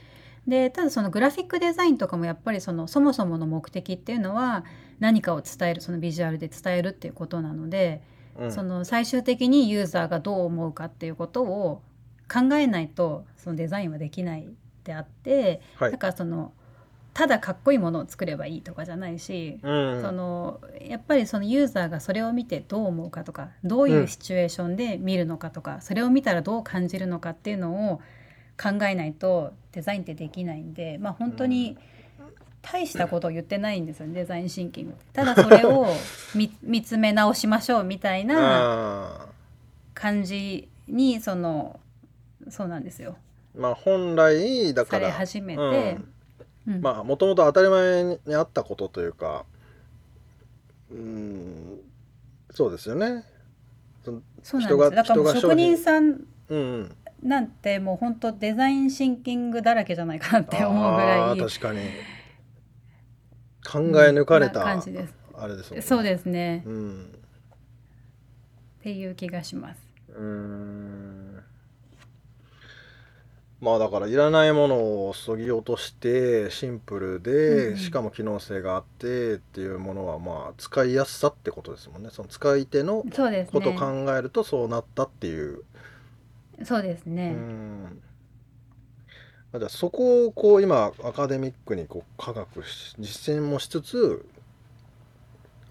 [0.46, 4.64] でただそのグラフィックデザインとかもやっぱりそのそもそもの目的っていうのは
[4.98, 8.02] 何かを伝えるそのビジュアルで伝えるっていうことなので。
[8.38, 8.52] うん。
[8.52, 11.82] その最終的にユーザーがどう思うかっていうことを
[12.32, 14.48] 考えないとそのデザインはできない
[14.84, 15.92] であって、はい。
[15.92, 15.98] だ。
[15.98, 16.52] からその
[17.12, 20.02] ただかっこいいものを作ればいいとかじゃないし、うん。
[20.02, 28.00] そのやっぱりそのユーザーがそれを見てどう思うかとかどういうシチュエーションで見るのかとか、それを見たらどう感じるのかっていうのを
[28.60, 31.76] 考えないとデザインってできないんでまあ本当に
[32.72, 35.86] 大したことを言ってないんですよねデザインシンキングただそれを
[36.34, 39.26] 見見つめ直しましょうみたいなあ
[39.94, 41.80] 感じにその
[42.50, 43.16] そうなんですよ。
[43.56, 45.12] ーまあ本来だから。
[45.12, 45.60] 始めて、
[46.66, 46.74] うん。
[46.74, 46.80] うん。
[46.82, 49.44] まあもともと当たり前にあったことというか、
[50.90, 51.80] うん、
[52.50, 53.24] そうですよね。
[54.04, 54.90] そうなんです。
[54.90, 56.96] だから職人さんうんうん。
[57.22, 61.38] なんてもう本当デザインシンキングだらけじじゃないかなって思うぐらい。
[61.38, 61.80] 確かに。
[63.66, 65.14] 考え抜かれた、な感じです。
[65.36, 65.80] あれですね。
[65.82, 67.18] そうですね、っうん。
[68.82, 69.80] ていう気がします。
[70.10, 71.40] うーん。
[73.60, 82.10] まあだからいらないものをそぎ落としてシンプルで、うんしかも機能性があってっていうものはまあ使いやすさってことですもんね。
[82.12, 83.46] その使い手のことをね。
[83.78, 85.62] 考えるとそうなったっていう、
[86.62, 88.02] そうですうね、ん
[89.58, 94.26] じゃあそこをこう今アカデミックにこう科学し実践もしつつ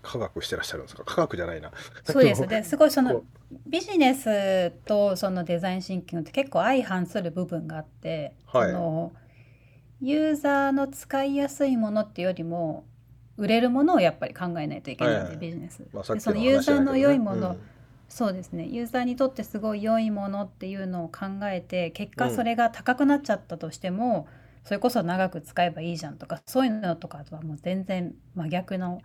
[0.01, 1.03] 科学してらっしゃるんですか？
[1.03, 1.71] 科学じゃないな。
[2.03, 2.45] そうです。
[2.47, 3.23] ですごいそのこ
[3.67, 8.71] ビジネスとそのデザインシンキングって結構相反する部分があって、はい。
[8.71, 9.11] その
[10.01, 12.83] ユーザーの使いやすいものっていうよりも
[13.37, 15.37] 売れるものをやっぱり考えないといけないんで、はいはい。
[15.37, 15.83] ビジネス。
[15.93, 17.72] まあそきのユーザーの良いもの、うん
[18.13, 24.27] そうですねユーザーにとってすごい良いものっていうのを考えて結果うんそれが高くなっちゃったとしても、
[24.63, 29.01] それこそ長く使えばいいじゃんとかそういうのとかとはもう全然真逆の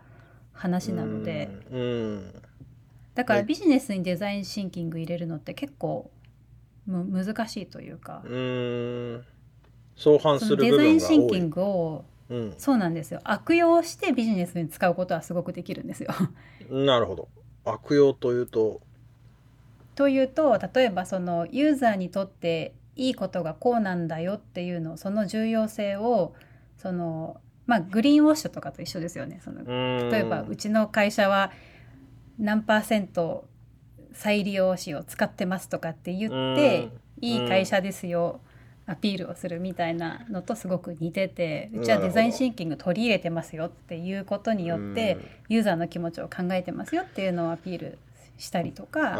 [0.53, 1.49] 話なので。
[1.71, 1.83] うんう
[2.17, 2.33] ん
[3.15, 6.09] だからはいビジネスにデザインシンキング入れるのって結構
[6.85, 9.25] む難しいというか、うーん
[9.95, 10.99] 相反そするデザイン。
[10.99, 12.53] シンキングをうん。
[12.57, 16.09] そうなんですよ悪用してビジネスに使うことはすごくできるんですよ。
[16.69, 17.27] なるほど。
[17.65, 18.81] 悪用というと、
[19.99, 26.33] というと例えばそのユーザーにとっていいことがこうなんだよっていうのその重要性を
[26.77, 29.41] そのまあグリーンウォッシュとかと一緒ですよね。
[29.43, 31.51] その例えばうちの会社は
[32.37, 33.43] 何パーセント
[34.13, 36.87] 再利用紙を使ってますとかって言って
[37.19, 38.39] いい会社ですよ
[38.85, 45.17] アピールをするみたいなのとすごく似ててうちはデザインシンキング取り入れてますよっていうことによって
[45.49, 47.99] ユーザーの気持ちを考えてますよっていうのをアピール
[48.39, 49.17] したりとか。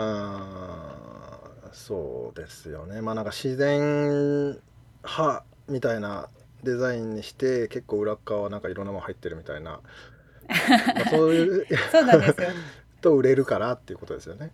[1.71, 3.01] そうですよね。
[3.01, 4.57] まあなんか自然
[5.03, 6.29] 派みたいな
[6.63, 12.49] デザインにして結構裏側はなんかいろんなもの入ってるみたいな、まあそういう そうなんですよ。
[13.01, 14.51] と売れるからっていうことですよね。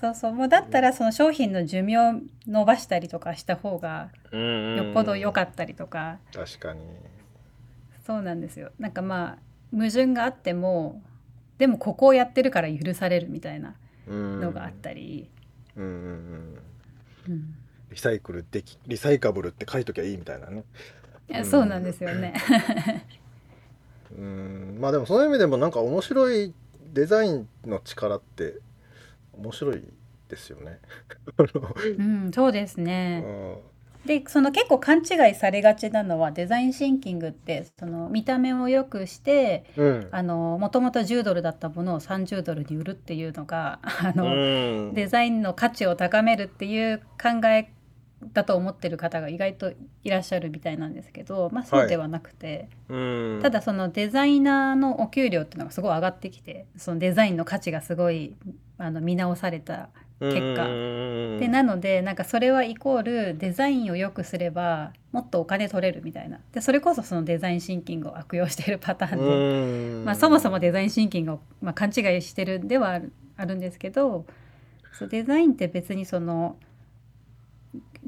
[0.00, 0.32] そうそう。
[0.32, 2.12] もうだったらその商品の寿命を
[2.46, 6.80] 伸ばしたりとかした方がよっぽど良かったりとか、確かに。
[8.06, 8.72] そうなんですよ。
[8.78, 11.02] なんかまあ矛盾があっても
[11.58, 13.70] でもここをやってるから許されるみたいな。
[13.70, 15.28] うんのがあったり、
[15.76, 16.58] うんうんうん
[17.28, 17.54] うん
[17.88, 20.64] リサイクルできリサイカブルって書いときゃいいみたいなね。
[21.30, 22.34] いやそうなんですよね。
[24.18, 26.52] うんまあでもそういう意味でもなんか面白い
[26.92, 28.56] デザインの力って
[29.32, 29.82] 面白い
[30.28, 30.80] ですよね。
[31.98, 33.20] うん、そうですうね。
[33.20, 33.58] ん
[34.06, 44.94] でその結構勘違いされがちなのはデザインシンキングってその見た目を良くしてもともと10ドルだったものを30ドルに売るっていうのが あの、うん。
[44.94, 47.70] デザインの価値を高めるっていう考え
[48.32, 53.40] だと思ってる方が意外といらっしゃるみたいなんですけど、まあ、そうではなくて、うん。
[53.42, 58.36] ただそのデザイナーのお給料っていうのがすごい上がってきてそのデザインの価値がすごい
[58.78, 59.88] あの見直された
[60.20, 60.64] 結果。
[60.64, 66.40] うんでなのでなんかそれはイコールデザインを良くすればもっとお金取れるみたいな。
[66.52, 70.04] でそれこそそのデザインシンキングを悪用しているパターンで、うん。
[70.04, 74.24] まあ、そもそもデザインシンキングを、まあ、勘違いしてるんではあるあるんですけど
[74.92, 76.56] そうデザインって別にその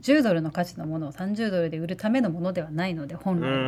[0.01, 3.59] 10ドルの価値のものを30ドルで売るためのものではないので本来は。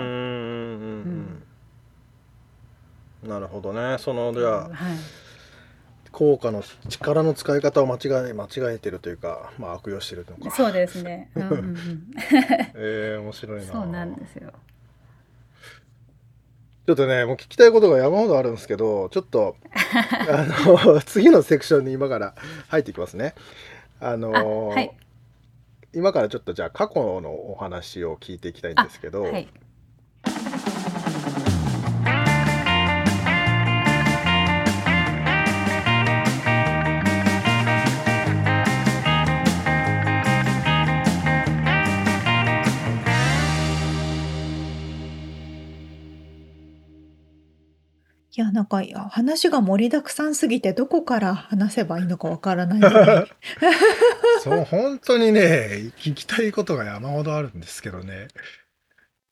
[3.23, 3.97] なるほどね。
[3.99, 4.73] そのじゃあはい
[6.13, 10.55] 効果の力の使い方を間違え間違えてるというか、まあ、悪用してるのか。
[10.55, 11.31] そうですね。
[11.37, 12.07] うんうんうん、
[12.75, 13.73] えー、面白いな。
[13.73, 14.53] そうなんですよ。
[16.87, 19.57] ちょっとね、もう聞きたいことが山ほどあるんですけど、ちょっと、
[20.29, 22.35] あの、 次のセクションに今から
[22.69, 23.35] 入っていきますね。
[24.01, 24.91] あのあはい
[25.93, 29.49] 今からちょっとじゃあ過去のお話を聞いていきたいんですけど、はい。
[48.41, 53.27] いや、なんか、いや話が盛りだくさんすぎて、どこから話せばいいのかわからないぐらい。
[54.43, 58.29] そう、本当にね、聞きたいことが山ほどあるんですけどね。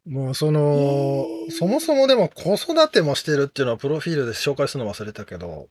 [0.05, 5.69] もうその、そもそもでも子育てもしてるっていうのはプロフィールで紹介するの忘れたけど、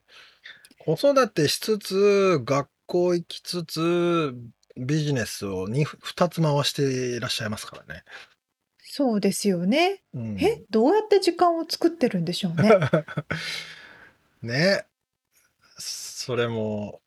[0.81, 4.35] 子育てしつつ、学校行きつつ、
[4.77, 6.83] ビジネスを 2, 2つ回して
[7.16, 8.03] いらっしゃいますからね。
[8.98, 10.02] そうですよね。
[10.12, 12.68] うん、え、どうやって時間を作ってるんでしょうね。
[14.42, 14.87] ね。
[15.78, 17.00] それも、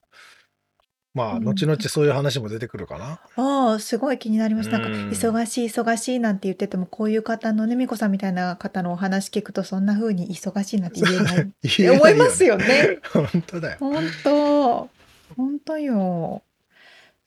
[1.13, 3.19] まあ、うん後々そういう話も出てくるかな。
[3.35, 4.79] ああ、すごい気になりました。
[4.79, 12.99] なんか、うん忙しい、忙しいなんて言ってても、こういう方のね、みこさんみたいな方のお話聞くと、そんな風に忙しいなんて言えないって 思いますよね。
[13.11, 13.77] 本当だよ。
[13.81, 14.89] 本当、
[15.35, 16.41] 本当よ。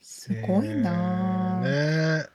[0.01, 2.34] すごいなえねえ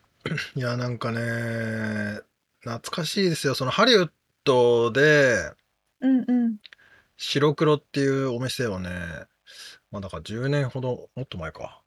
[0.55, 2.21] いやなんかね
[2.61, 4.11] 懐かしいですよそのハリウッ
[4.45, 5.53] ドで
[6.01, 6.57] うんうん。
[7.17, 8.91] 白黒っていうお店をね
[9.91, 11.83] まあだから10年ほどもっと前か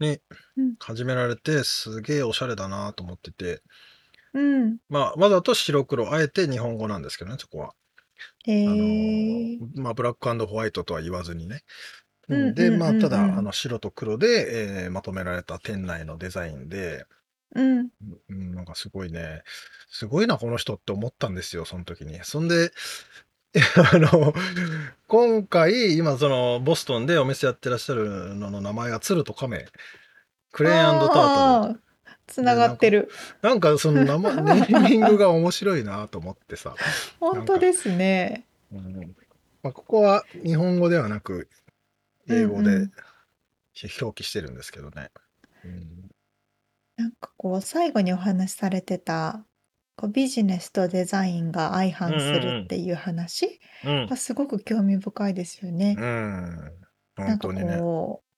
[0.00, 0.18] に
[0.56, 3.62] うん始められてすげえおしゃれだなと思ってて
[4.32, 4.78] うん。
[4.88, 7.74] まあわざと白黒あえて日本語なんですけどねそこは。
[8.46, 9.58] へあのえ。
[9.80, 11.62] まあブラックホワイトとは言わずにね。
[12.28, 17.06] うんうんでまあうんうんただあの白と黒で、えーまとめられた店内のデザインで、
[17.54, 17.88] うん。
[18.30, 19.42] うん、なんかすごいね
[19.88, 22.18] すごいなこの人って思ったんですよその時に。
[22.22, 22.72] そんで
[23.92, 24.34] あの
[25.06, 29.66] 今回今そのボストンでお店やってらっしゃるのの名前が鶴と亀
[30.50, 31.80] クレーンタートル
[32.26, 33.10] つながってる。
[33.42, 36.74] なんかその名前ネーミングが面白いなと思ってさ、
[37.20, 38.46] 本当ですね。
[38.72, 39.14] うん
[39.62, 41.48] まあ、ここは日本語ではなく
[42.28, 42.92] 英語でうんうん
[44.00, 45.10] 表記してるんですけどね。
[45.64, 46.03] うん
[46.96, 49.46] なんかこう、最後にお話しされてた、
[49.96, 54.08] こうビジネスとデザインが相反するっていう話うん。
[54.08, 55.94] がすごく興味深いですよね。
[55.96, 56.86] うん。
[57.24, 57.80] なんか本当にね。
[57.80, 58.28] こう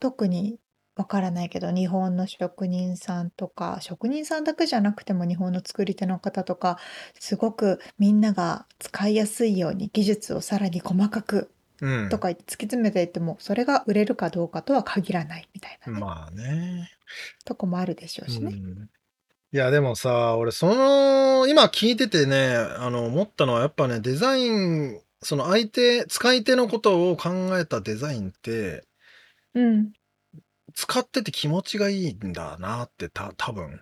[0.00, 0.60] 特に
[0.96, 6.78] わからないけど日本の職人さんとか職人さんだけじゃなくても日本の作り手の方とか
[7.20, 12.08] すごくみんなが使いやすいように技術をさらに細かくうん。
[12.08, 16.90] とか突き詰めていってもそれが売れるかどうかとは限らないみたいなね、まあね。
[17.44, 18.52] とこもあるでしょうしね。
[18.52, 18.90] うん。
[19.52, 28.84] いやでもさ俺その今聞いててねあの思ったのはやっぱねデザインその相手使い手のことを考えたデザインって
[29.54, 29.92] うん、
[30.74, 33.80] 使ってて気持ちがいいんだなってた多分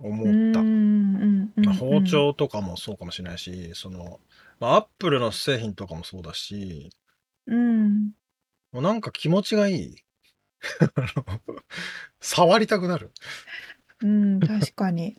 [0.00, 0.60] 思うんった。
[0.60, 1.64] うんうん。
[1.64, 4.20] まあ包丁とかもそうかもしれないし、その、
[4.60, 6.90] まあ、アップルの製品とかもそうだし、
[7.46, 8.12] うん
[8.72, 9.96] もうなんか気持ちがいい。
[10.96, 11.40] あの
[12.20, 13.12] 触りたくなる。
[14.02, 15.16] うん、確かに。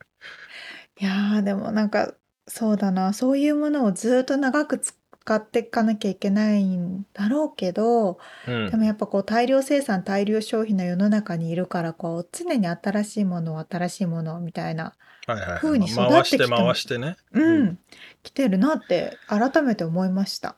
[0.99, 2.15] いやーでもなんか
[2.47, 4.79] そうだなそういうものをずっと長く
[5.25, 14.93] 使っていかなきゃいけないんだろうけどうんでもやっぱこう大量生産大量消費の世の中にいるからこう常に新しいものを新しいものをみたいな
[15.27, 17.17] はいはいはい風に育まあ回してって回してね。
[17.31, 17.79] うん、うん
[18.23, 20.55] 来てるなって改めて思いましたうん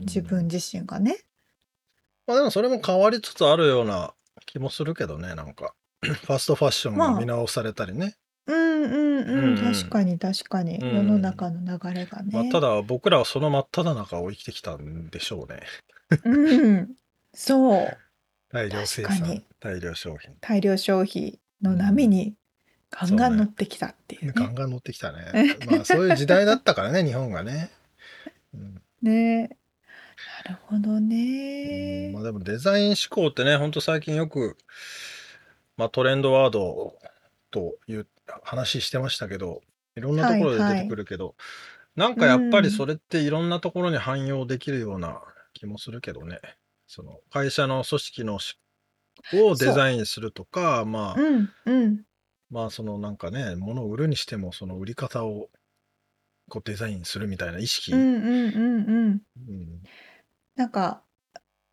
[0.00, 1.18] 自分自身がね。
[2.26, 4.14] まあでもそれも変わりつつあるような
[4.46, 5.74] 気もするけどね、なんか。
[6.00, 8.16] ファストファッションが見直されたりね。
[8.46, 12.30] うんうんうん、うん確かに確かに、うん世の中の流れがね。
[12.32, 15.60] まあ、ただ僕らはその真っ只中を生きてきたんでしょうね。
[16.24, 16.94] うん、
[17.34, 17.96] そう
[18.50, 20.34] 大量生産大量消費。
[20.40, 22.34] 大量消費の波に
[22.90, 24.32] ガンガン乗ってきたっていうね。
[24.34, 25.56] ガンガン乗ってきたね。
[25.66, 27.70] まあそういう時代だったからね、日本がね。
[28.54, 29.56] うんねな
[30.42, 32.22] るほどうんねまあ、。
[32.22, 34.56] でもデザイン思考ってね、ほんと最近よく、
[35.76, 36.94] まあ、トレンドワード
[37.50, 38.06] という
[38.42, 39.62] 話してましたけど、
[39.96, 41.34] いろんなところで出てくるけど、
[41.96, 45.20] なんかやっぱりそれっていろんなところに汎用できるような
[45.52, 46.40] 気もするけどね。
[46.86, 48.58] その会社の組織のし
[49.34, 52.00] をデザインするとか、まあ、うんうん
[52.50, 55.50] まあそのなんかね、物を売るにしてもその売り方を
[56.48, 57.92] こうデザインするみたいな意識。
[57.92, 58.68] うんうんうんう
[59.10, 59.22] ん。
[59.48, 59.82] うん
[60.60, 61.00] なんか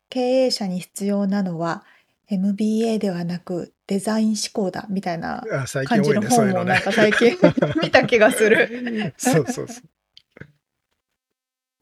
[0.08, 1.84] 経営者に必要なのは
[2.30, 6.80] MBA ではなくデザイン思考だみたいなあ最近感じの本もなん。
[6.80, 7.36] か最近
[7.82, 9.12] 見た気がする。
[9.18, 9.84] そうそうそう。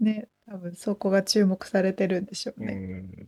[0.03, 2.75] ね、多分そこが注目されてるんでしょううね。
[2.75, 3.26] ん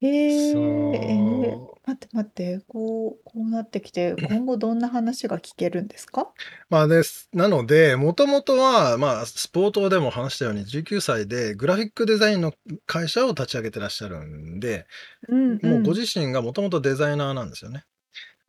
[0.00, 6.30] ええー待って待って、こう、こうなってきて、 今後どんな話が聞けるんですか？
[6.68, 7.30] まあです。
[7.32, 12.52] なので、もともとは、まあ、スポートでも話したように、19歳でグラフィックデザインの
[12.84, 14.86] 会社を立ち上げてらっしゃるんで、
[15.28, 17.84] うんもうご自身がもともとデザイナーなんですよね。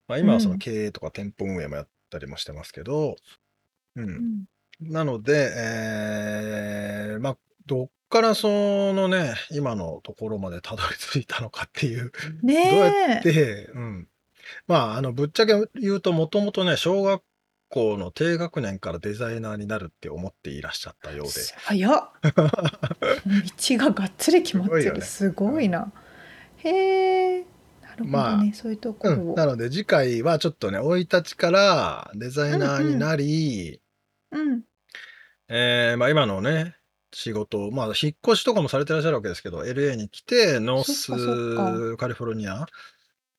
[0.10, 3.16] まあ、今はそうのん経営とか店舗運営もやったりもしてますけど、
[3.95, 4.02] う。
[4.02, 4.45] うんん
[4.82, 7.38] なので、えーまあ、
[7.70, 8.47] どっからそ
[8.93, 12.11] のね、今のところまでたどり着いたのかっていう、
[12.43, 13.22] どうやっ。
[13.22, 14.07] て、うん。
[14.67, 17.22] まあ、あの、ぶっちゃけ言うと、もともとね、小学
[17.70, 21.34] 校の低学年からデザイナーになるって思っていらっしゃったようで。
[21.57, 22.09] 早っ。
[22.24, 22.32] 道
[23.78, 24.82] ががっつり決まってる。
[24.82, 25.91] すごいよねすごいな。
[26.57, 27.45] へえ。
[27.82, 28.53] なるほどまね。
[28.55, 29.36] そういうところうん、を。
[29.36, 33.80] なので次回はちょっとね生い立ちからデザイナーになり、
[34.32, 34.61] うん。
[35.47, 36.78] えーまあ、今のね
[37.14, 42.66] 仕事まあ引っ越しとかもされてらっしゃるわけですけど LA に来てノーそっかそっスカリフォルニア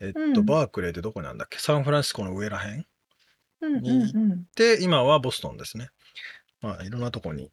[0.01, 1.59] えっと、うんバークレーってどこなんだっけ？
[1.59, 2.87] サンフランシスコの上らへん？
[3.61, 4.45] うんうんにうん。
[4.57, 5.89] で今はボストンですね
[6.63, 7.51] まあいろんなとこに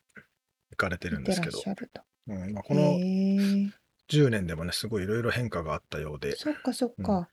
[0.72, 2.02] 行かれてるん見てらっですけどしゃると。
[2.28, 3.72] うんまあ、こへのえ。
[4.10, 7.30] 10年でもねすごいいろいろ変化があったようでそっかそっか。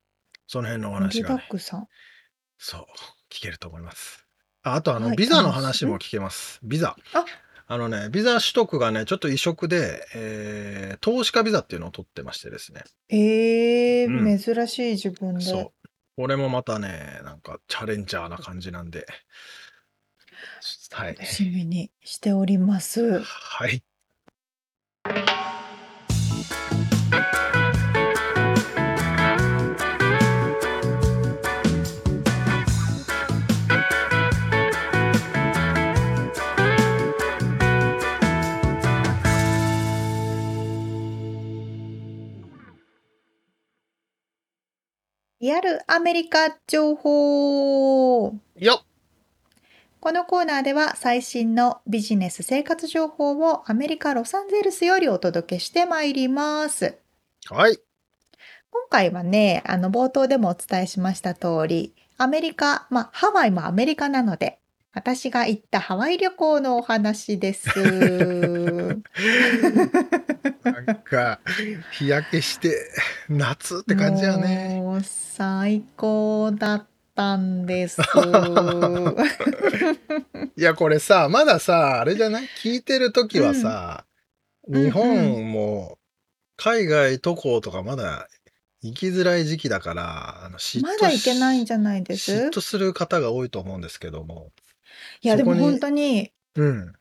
[0.46, 1.88] その辺のお盛りだ話がねくさん。
[2.58, 2.86] そう、
[3.30, 4.26] 聞けると思います。
[4.62, 6.60] ああと、あの、はいビザの話も聞けます。
[6.62, 6.96] ビザ。
[7.12, 7.24] あ
[7.66, 12.82] あのね、ビザ取得がね、ちょっと異色で、えー投資家ビザっていうのを取ってましてですね。
[13.08, 15.40] ええ、うん珍しい自分で。
[15.40, 15.88] そう。
[16.16, 19.06] これもまたね、なんかチャレンジャーな感じなんで。
[20.92, 21.16] はい。
[21.16, 23.20] 楽しみにしております。
[23.20, 23.82] はい。
[45.44, 48.34] リアルアメリカ情報。
[48.56, 48.86] よっ
[50.00, 56.96] このコーナーでは最新のビジネス生活情報をアメリカ・ロサンゼルスよりお届けしてまいります。
[57.50, 57.76] はい。
[58.70, 64.60] 今回はね、あの冒頭でもお伝えしました通り、アメリカ、まあハワイもアメリカなので、
[64.94, 67.66] 私が行ったハワイ旅行のお話です。
[70.62, 71.40] なんか、
[71.92, 72.88] 日焼けして、
[73.28, 74.80] 夏って感じやね。
[74.80, 76.86] もう最高だっ
[77.16, 78.00] たんです。
[80.56, 82.44] いや、これさ、まださ、あれじゃない？
[82.62, 84.14] 聞いてるときはさ、うん
[84.66, 85.98] 日本も
[86.56, 88.28] 海外渡航とかまだ
[88.80, 92.32] 行きづらい時期だから、あの嫉妬まだ行けないんじゃないです？
[92.32, 94.52] 嫉妬する方が多いと思うんですけども。
[95.24, 96.92] いや、でも本当に、うん。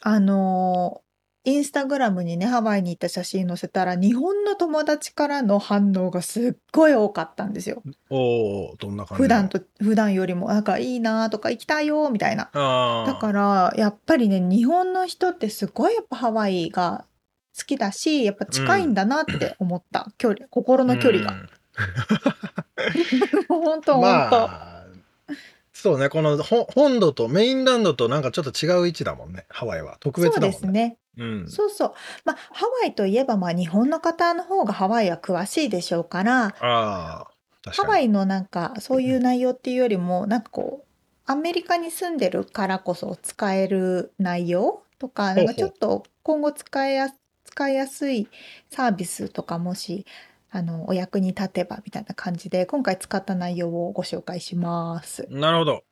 [0.00, 1.06] あのー
[1.48, 7.84] インスタグラムにね、ハワイに行った写真載せたら、日本の友達からの反応がすっごい多かったんですよ。
[8.10, 9.22] おおどんな感じ？
[9.22, 12.50] 普段と、普段よりも、なんかいいなとか行きたいよみたいな。
[12.52, 17.04] だから、やっぱりね、日本の人ってすごいやっぱハワイが
[17.56, 20.10] 好きだし、やっぱ近いんだなって思った。
[20.18, 21.46] 距離、心の距離が。
[23.46, 24.00] 本当うん。
[24.00, 24.00] 本当。
[24.00, 24.75] まあ、
[25.86, 29.98] そうね、このほ本土とメインランドとなんかちょっと違う位置だもんね、ハワイは。
[30.00, 30.50] 特別そうだもんね。
[30.50, 30.96] ですね。
[31.16, 31.48] うん。
[31.48, 31.94] そうそう。
[32.24, 37.28] まあ、ハワイといえば、まあ、日本の方の方がハワイは詳しいでしょうから、あ
[37.62, 37.88] かに。
[37.88, 40.86] ワイのなんかそういう内容っていうよりもなんかこう
[41.30, 47.10] アメリカに住んでるからこそ使える内容とかなんかちょっと今後使いや
[47.44, 48.28] 使いやすい
[48.70, 50.04] サービスとかもし
[50.56, 55.26] あのお役に立てばみたいな感じで今回使った内容をご紹介します。
[55.28, 55.84] なるほど。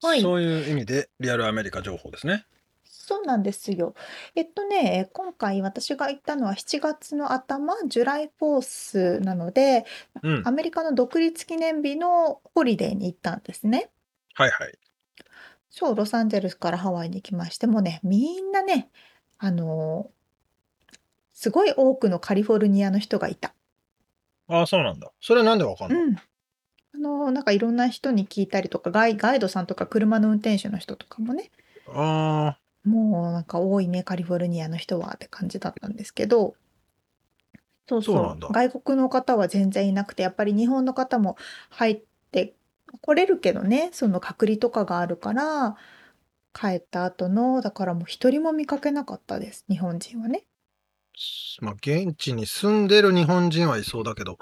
[0.00, 2.46] はいそういう意味でリアルアメリカ情報ですね。
[2.84, 3.94] そうなんですよ。
[4.34, 9.84] えっとね、今回私が行ったのは7月の頭、ジュライフォースなので、
[10.22, 10.42] うん。
[10.46, 13.90] アメリカの独立記念日のホリデーに行ったんですね。
[14.34, 14.78] はいはい。
[15.68, 18.88] そう、ロサンゼルスからハワイに行きまして、もうね、みんなね、
[19.36, 20.18] あのー
[21.38, 23.54] すごい多くのカリフォルニアの人がいた。
[24.48, 25.12] ああ、そうなんだ。
[25.20, 26.16] それなんでわかんの、うん。
[26.16, 31.50] あのーなんかいろんな人に聞いたりとか、ガイ、ガイドさんとか車の運転手の人とかもね、
[31.86, 36.56] あもうなんか多いね、カリフォルニアの人はって感じだったんですけど、
[37.88, 41.36] そうそう、そうなんだ外国の方は全然いなくて、やっぱり日本の方も
[41.70, 42.54] 入って
[43.00, 45.76] 来れるけどね、その隔離とかがあるから、
[46.54, 50.44] 帰った後の、だからもう一人も見かけなかったです、日本人はね。
[51.60, 54.38] あ、まあ現地に住んでる日本人はいそうだけど、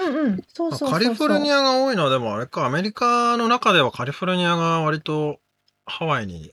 [0.00, 0.90] うんうん、そうそうそうそう。
[0.90, 5.38] カリフォルニアが多いのはでもあれか、アメリカの中ではカリフォルニアが割と
[5.84, 6.52] ハワイに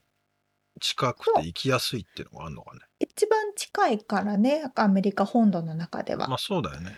[0.80, 2.82] 近くて行きやすいっていうのがあるのかね。
[3.00, 6.28] 一番近いからね、アメリカ本土の中では。
[6.28, 6.98] まあそうだよね。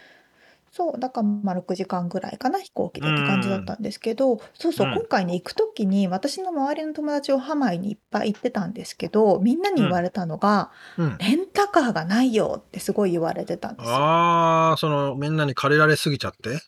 [0.75, 11.17] そう、だからまあ6時間ぐらいかな、飛行機でって感じだったんですけど、そうそう、うん今回ね、行くときに、私の周りの友達をハワイにいっぱい行ってたんですけど、みんなに言われたのが、うん。
[11.17, 13.95] レンタカーがないよってすごい言われてたんですよ。
[13.95, 16.59] ああ、そのみんなに借りられすぎちゃって？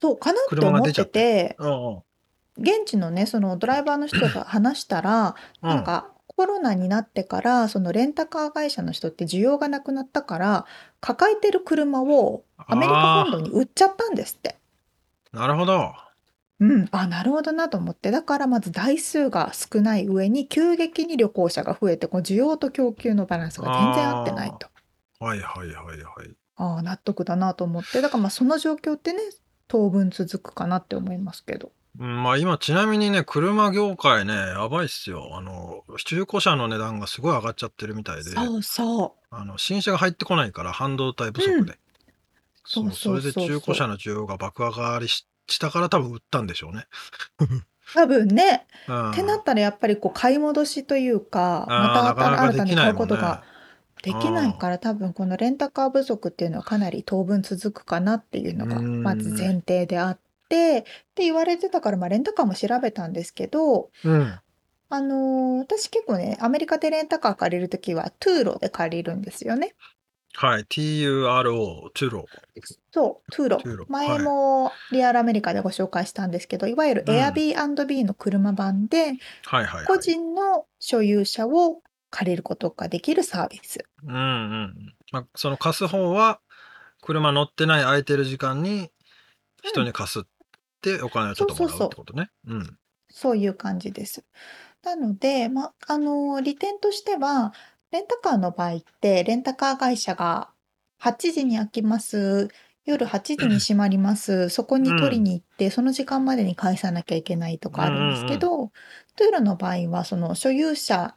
[0.00, 2.02] そう、かなって車が思って出ちゃってて、うんうん。
[2.58, 10.66] 現地のね、そのドライバーの人が話したら、うんなんかコロナになってから、そのレンタカー会社の人って需要がなくなったから、
[11.00, 14.56] 抱えてる車をアメリカ本土に売っちゃったんですって。
[15.32, 15.92] なるほど。
[16.60, 18.12] うん、あ、なるほどなと思って。
[18.12, 24.68] だからまず台数が少ない上に急激に旅行者が増えて、こう需要と供給のバランスが全然合ってないと。
[25.18, 26.36] はいはいはいはい。
[26.54, 28.00] ああ、納得だなと思って。
[28.00, 29.18] だからまあその状況ってね、
[29.66, 31.72] 当分続くかなって思いますけど。
[31.98, 35.30] うんまあ今ちなみにね、車業界ね、やばいっすよ。
[35.32, 39.34] あの、中古車の値段がすごい上がっちゃってるみたいで、そうそう。
[39.34, 41.78] あの、新車が入ってこないから半導体不足で。
[42.64, 46.86] そうそうそうそうそれで中古車の需要が爆上がりししたから多分売ったんでしょうね。
[47.94, 53.42] 多分ね、うんってなったらやっぱりこう買い戻しというか、またなかなか新たに買うもんねことが
[54.02, 60.84] できないから多分このレンタカー不足っていうのはかなり当分続くかなっていうのがうんまず前提であってっ
[61.14, 64.40] て言われてたからまあレンタカーも調べたんですけどうん。
[64.90, 69.74] あのー私結構ねアメリカでレンタカー借りるときはトゥーロで借りるんですよね。
[70.34, 70.62] はい。
[70.62, 72.26] TURO、トゥロ。
[72.92, 73.56] そう、トゥーロ。
[73.56, 79.14] トゥーロ前もリアルアメリカでご紹介したんですけど、いわゆるうん Airbnb の車版ではい
[79.46, 79.86] はい、はい。
[79.86, 83.84] 個人の所有者を借りることができるサービス。
[84.06, 84.94] うんうん。
[85.10, 86.40] まあ、その貸す方は、
[87.02, 88.90] 車乗ってない空いてる時間に
[89.62, 90.22] 人に貸すっ
[90.80, 92.28] てお金をちょっともらうってことね。
[92.46, 92.78] うん。
[93.10, 94.24] そういう感じです。
[94.82, 97.52] なので、ま、あの、利点としては、
[97.90, 100.52] レンタカーの場合って、レンタカー会社が
[100.98, 102.48] 8時に開きます。
[102.84, 104.48] 夜8時に閉まります。
[104.50, 108.72] そこに取りに行って、その時間までに返さなきゃいけないとかあるんですけど、
[109.16, 111.16] トゥーロの場合は、その所有者、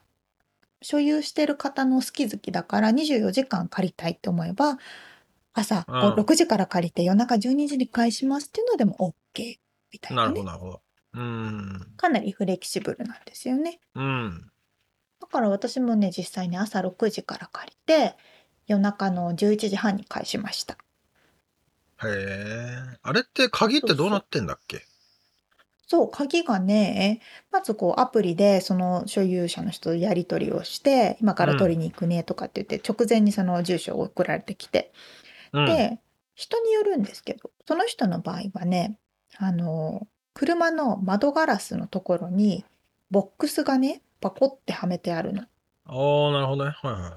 [0.82, 4.78] 所有してる方の好き好きだから24時間借りたいって思えば、
[5.54, 9.56] 朝うん6時から借りて夜中12時に返しますっていうのでも OK
[9.92, 10.72] みたいなねなるほど、。
[10.72, 10.82] なるほど。
[11.14, 11.92] うん。
[11.96, 13.80] かなりフレキシブルなんですよね。
[13.94, 14.50] うん。
[15.20, 18.16] だから私もね実際に朝6時から借りて
[18.66, 20.74] 夜中の11時半に返しました。
[22.04, 22.98] へえ。
[23.02, 24.82] あれって鍵ってどうなってんだっけ？
[25.86, 27.20] そう鍵がね
[27.50, 34.92] まずこうアプリでその所有者の人とやり取りをして今から取りに行くねとかって言って直前にその住所を送られてきて
[35.52, 35.66] うん。
[35.66, 36.00] で
[36.34, 38.98] 人によるんですけどその人の場合はね
[39.38, 42.64] あの車の窓ガラスのところに
[43.10, 45.42] ボックスがねパコってはめてあるの。
[45.42, 45.46] あ
[46.28, 46.74] あ、なるほどね。
[46.82, 47.12] はいはいはい。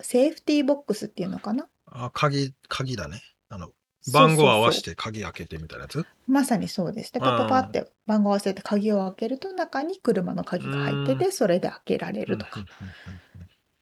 [0.00, 1.68] セーフティーボックスっていうのかな？
[1.86, 3.22] あ、鍵、鍵だね。
[3.48, 3.70] あの、
[4.12, 6.04] 番号合わせて鍵開けてみたいなやつ？
[6.26, 7.12] まさにそうです。
[7.12, 12.60] でパパパって番号を合わせて鍵を開けると中に車の鍵が入っててそれで開けられるとか。
[12.60, 12.64] っ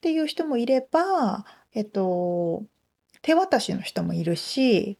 [0.01, 2.63] ていう人もいればえっと
[3.21, 4.97] 手渡しの人もいるし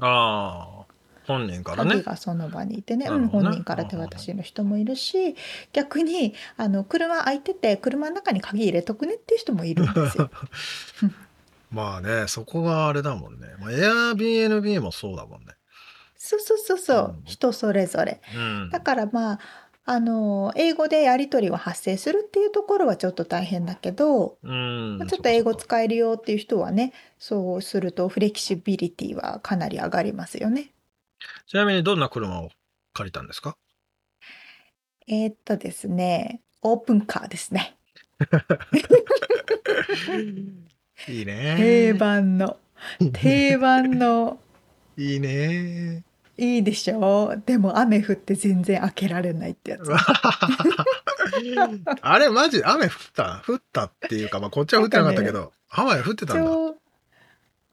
[0.00, 0.85] ああ、
[1.26, 1.90] 本人からね。
[1.90, 5.36] 鍵がその場にいてね、うん、本人から手渡しの人もいるし
[5.72, 10.30] 逆にあの車空いてて車の中に鍵入れとくねっていう人もいるんですよ。
[11.70, 13.48] まあね、そこがあれだもんね。
[13.58, 15.48] まあ、Airbnb もそうだもんね。
[16.16, 18.20] そうそうそうそううん人それぞれ。
[18.34, 18.70] うん。
[18.70, 19.40] だからまあ
[19.88, 30.72] あの英語でやり取りが発生するっていうところはちょっと大変だけど、うんまあちょっと英語使えるよっていう人はねそうするとフレキシビリティはかなり上がりますよね。
[31.46, 32.50] ちなみにどんな車を
[32.92, 33.56] 借りたんですか？
[35.08, 37.76] えーっとですねオープンカーですね。
[41.08, 41.54] いいね。
[41.58, 42.56] 定番の
[43.12, 44.38] 定番の
[44.96, 46.02] いいね。
[46.38, 47.36] いいでしょ？
[47.46, 49.88] でも雨降って全然開けられないってやつ。
[52.02, 53.42] あれマジ雨降った？
[53.46, 56.50] 降ったっていうか、まあ、こっちは降ってなかったけど、ハワイ降ってたんだ。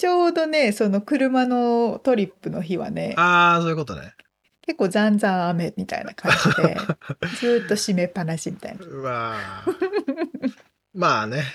[0.03, 4.13] ちょうどねその車のトリップの日はねああ、そういうことね。
[4.61, 6.75] 結構ざんざん雨みたいな感じで
[7.39, 8.85] ずーっと閉めっぱなしみたいな。
[8.85, 10.51] うわー
[10.93, 11.45] まあね。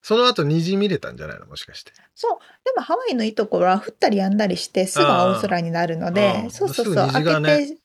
[0.00, 1.44] その後虹見れたんじゃないの？
[1.44, 1.92] もしかして。
[2.14, 7.80] そうでもハワイのいいところは降ったりやんだりしてすぐ青空になるのあでーそうそうそうすぐ虹がね開けて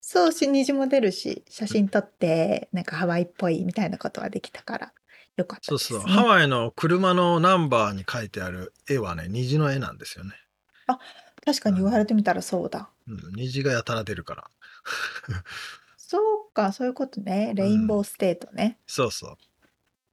[0.00, 4.92] そうし虹も出るし写真撮ってなんかハワイっぽいみたいなことができたから
[5.36, 6.00] よかったです、ね。
[6.00, 6.10] そうそう。
[6.10, 10.32] ハワイの車のナンバーに書いてある絵はね、虹の絵なんですよね。
[11.44, 12.88] 確かに言われてみたらそうだ。
[13.06, 14.50] うん、虹がやたら出るから。
[15.96, 16.18] そ
[16.50, 18.78] うかそういうことねレインボーステートね。
[18.86, 19.36] そうそ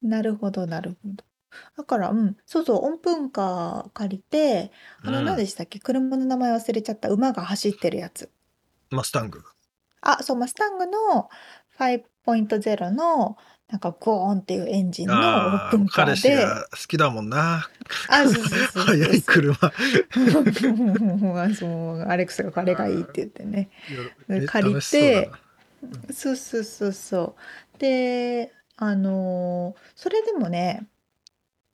[0.02, 0.08] う。
[0.08, 1.24] なるほどなるほど。
[1.76, 4.72] だからうんそうそう音符カー借りて
[5.02, 5.78] あのうん何でしたっけ？
[5.78, 8.30] 車の名前忘れちゃった馬が走ってるやつ。
[8.90, 9.42] マスタング。
[10.00, 11.30] あそうマスタングの
[11.78, 13.36] 5.0の
[13.74, 16.12] なんかゴーンっていうエンジンのオープンカーで。
[16.12, 17.68] 彼氏が好きだもんな。
[18.08, 18.84] あ、そうそうそう。
[18.84, 19.54] 速い車。
[21.56, 23.70] そう、アレックスが彼がいいって言ってね。
[24.28, 25.28] え借りて
[26.12, 27.34] そうそうそうそ
[27.74, 27.78] う。
[27.80, 30.86] で、あのーそれでもね、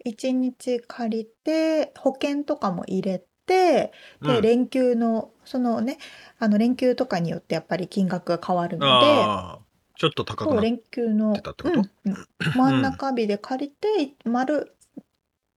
[0.02, 3.92] 一日借りて、保険とかも入れて、で、
[4.22, 5.98] うん連休の、そのね、
[6.38, 9.69] あの連休とかによってやっぱり金額が変わるので、
[10.00, 11.80] ちょっと高くなっ連休のてたってこと？
[11.80, 12.26] うんうん
[12.56, 14.74] 真ん中日で借りて、丸、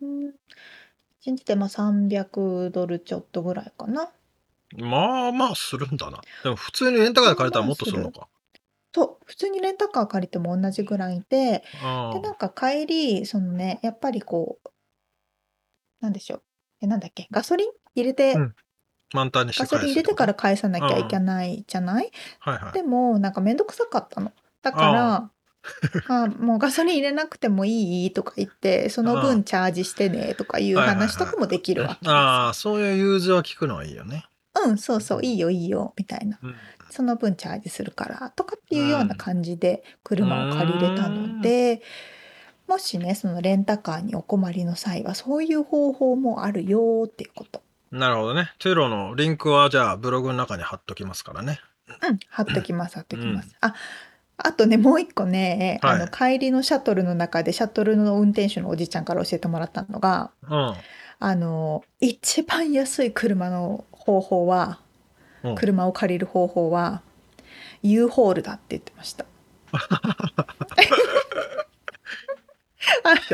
[0.02, 0.34] うん、
[1.22, 4.12] 一日でまあ300ドルちょっとぐらいかな。
[4.76, 6.20] まあまあするんだな。
[6.44, 8.28] でも普通にレンタカーで借りたらもっとするのか。
[8.94, 14.70] そう、普通にレンタカー借りても同じぐらいで、あで、なんか帰り、そのね、やっぱりこう、
[16.02, 16.44] なんでしょう。
[16.82, 17.70] え、なんだっけ、ガソリン？
[17.96, 18.56] 入れて、うん
[19.14, 22.12] 満タンにしてガソリン入れてから返さなきゃいけないじゃない？
[22.40, 22.74] はいはい。
[22.74, 24.32] でも、なんかめんどくさかったの。
[24.62, 25.30] だから、
[26.10, 28.12] あ もうガソリン入れなくてもいい？
[28.14, 32.12] とか言って、そのあ分チャージしてねとかいうはいはいはい話とかもできるわけですよ。
[32.16, 34.26] ああ、そういう融通は聞くのはいいよね。
[34.66, 36.38] うん、そうそう、いいよいいよ、みたいな。
[36.42, 36.56] うん
[36.90, 41.82] その分チャージするからとかっていうような感じで車を借りれたので、
[42.68, 47.63] もしねそのレンタカーにお困りの際はそういう方法もあるよっていうこと。
[47.94, 48.52] なるほどね。
[48.58, 51.60] トゥロのリンクはじゃあブログの中に貼っときますからね。
[51.88, 53.56] うん、貼っときます貼っときます。
[53.62, 53.76] あ
[54.38, 60.74] あとねもう一個ね、はいあの帰りのシャトルの中でシャトルの運転手のおじちゃんから教えてもらったのがうん。
[61.20, 64.80] あの一番安い車の方法は
[65.44, 67.04] うん車を借りる方法は
[67.84, 69.26] U ホールだって言ってました。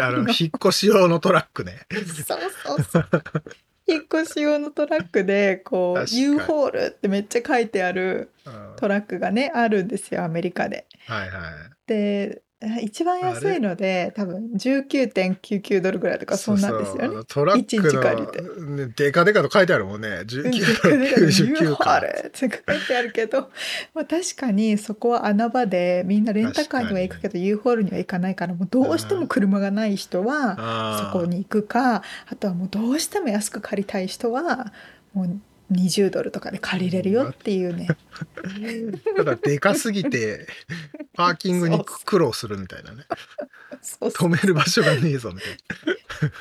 [0.02, 1.86] あの、引っ越し用のトラックね。
[1.92, 3.10] そうそうそう。
[3.90, 10.86] 引っ越し用のトラックでこう U ホールってめっちゃ書いてあるうんトラックがねあるんですよアメリカで。
[11.08, 11.52] はいはい。
[11.88, 12.42] で
[12.84, 17.00] 一番安いので多分19.99ドルぐらいとかそんなんですよね。
[17.06, 18.42] そうそうトラッ一日借りて。
[18.42, 20.10] クの、ね、デカデカと書いてあるもんね。
[20.10, 22.00] うん19ドル99あか。
[22.02, 23.50] れって書いてあるけど、
[23.96, 34.74] まあ、確かにそこは穴場でみんなレンタカーには行くけど U ホールには行かないからもうどうしても車がない人はあそこに行くかあとはもうどうしても安く借りたい人は
[35.14, 35.40] もう
[35.72, 40.48] 20ドルとかで借りれるよっていうねーただでかすぎて、
[41.14, 43.04] パーキングに苦労するみたいなね。
[43.82, 45.58] 止める場所がねえぞみたい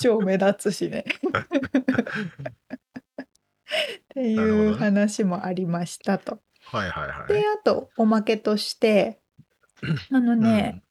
[0.01, 1.05] 超目立つしね。
[3.69, 6.41] っていう話もありましたと。
[6.73, 6.79] な。
[6.81, 7.29] はいはいはい。
[7.29, 9.21] であとおまけとして
[10.11, 10.83] あのね、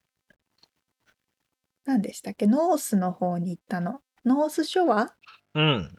[1.85, 2.47] 何でしたっけ？
[2.47, 4.01] ノースの方に行ったの？
[4.25, 5.01] ノースショア？
[5.03, 5.13] っ
[5.55, 5.95] うん。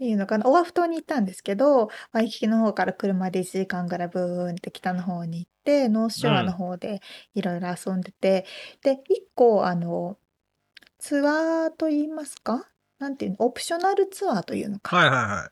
[0.00, 7.02] ていうのかなオアフ島に行ったんですけどワイキキの方から車で1時間ぐらいブーンって北の方に行ってノースショアの方で
[7.34, 8.46] いろいろ遊んでて、
[8.82, 8.96] で1
[9.34, 10.16] 個あの
[10.98, 12.66] ツアーと言いますか？
[12.98, 13.36] なんていうの？
[13.40, 15.50] オプショナルツアーというのか、はいはいは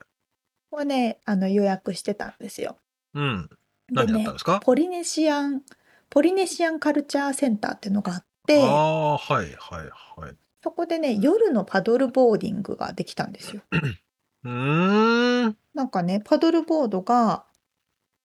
[0.72, 0.76] い。
[0.82, 2.78] をねあの予約してたんですよ。
[3.12, 3.50] うん。
[3.92, 4.60] で何やっねたんですか？
[4.64, 5.62] ポリネシアン
[6.08, 9.90] ポリネシアンカルチャーセンターっていうのがあってああ、はいはい
[10.20, 10.34] はい。
[10.62, 13.60] そこでね夜のパドルボーディングができたんですよ。
[14.48, 15.56] うーん。
[15.74, 17.44] なんかねパドルボードが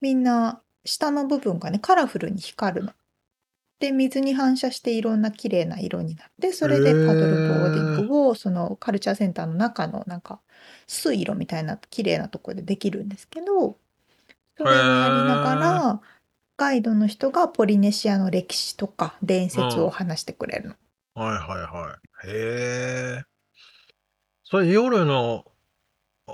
[0.01, 2.93] みんな下の部分がねカラフルに光るの。
[3.79, 10.39] で水に反射していろんな綺麗な色になってそれでパドルボーディングをそのカルチャーセンターの中のなんか
[10.87, 13.77] 水路みたいな綺麗なところでできるんですけど
[14.57, 16.01] それをやりながら
[16.55, 20.75] ガイドの人がポリネシアの歴史とか伝説を話してくれるの。
[21.15, 22.29] はいはいはい。
[22.29, 23.23] へえ。
[24.43, 25.45] それ夜の、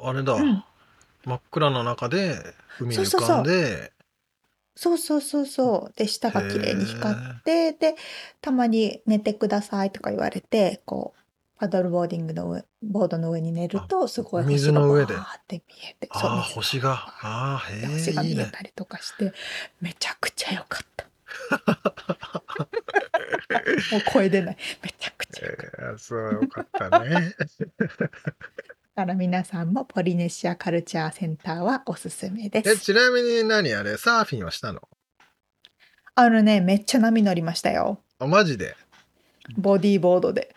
[0.04, 0.64] あれだ、うん。
[1.26, 2.36] 真っ暗な中で
[2.80, 3.22] 海に浮そうそう。
[3.22, 3.92] そうかんで、
[4.76, 5.94] そうそうそうそう。
[5.98, 7.96] で下が綺麗に光ってで
[8.42, 11.20] たまに寝てくださいとか言われてこう
[11.60, 15.14] パドルボーディングの上ボードの上に寝るとすごい水の上で。
[15.14, 18.46] って見えてあ星が、ああ、へ星が見え。
[18.46, 19.34] たりとかして
[19.82, 21.06] めちゃくちゃ良かった。
[23.92, 24.58] もう声出ない。
[24.82, 25.82] めちゃくちゃ良かった。
[25.82, 27.36] えーそう、よかったね。
[29.00, 32.80] だから皆さんもポリネシアカルチャーセンターはおすすめでえ、す。
[32.80, 34.82] ちなみに何あれ、サーフィンはしたの？
[36.16, 38.76] あのねめっちゃ波乗りましたよあ、マジで？
[39.58, 40.54] ボディーボードで。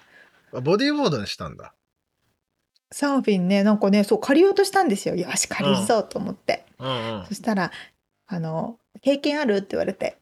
[0.52, 1.72] あボディーボードにしたんだ。
[2.90, 7.34] サーフィンねなんかねそう借りようとしたんですよよし借りるぞと思って、うんうんそ。
[7.34, 7.70] したら
[8.26, 10.18] あの「経験ある?」って言われて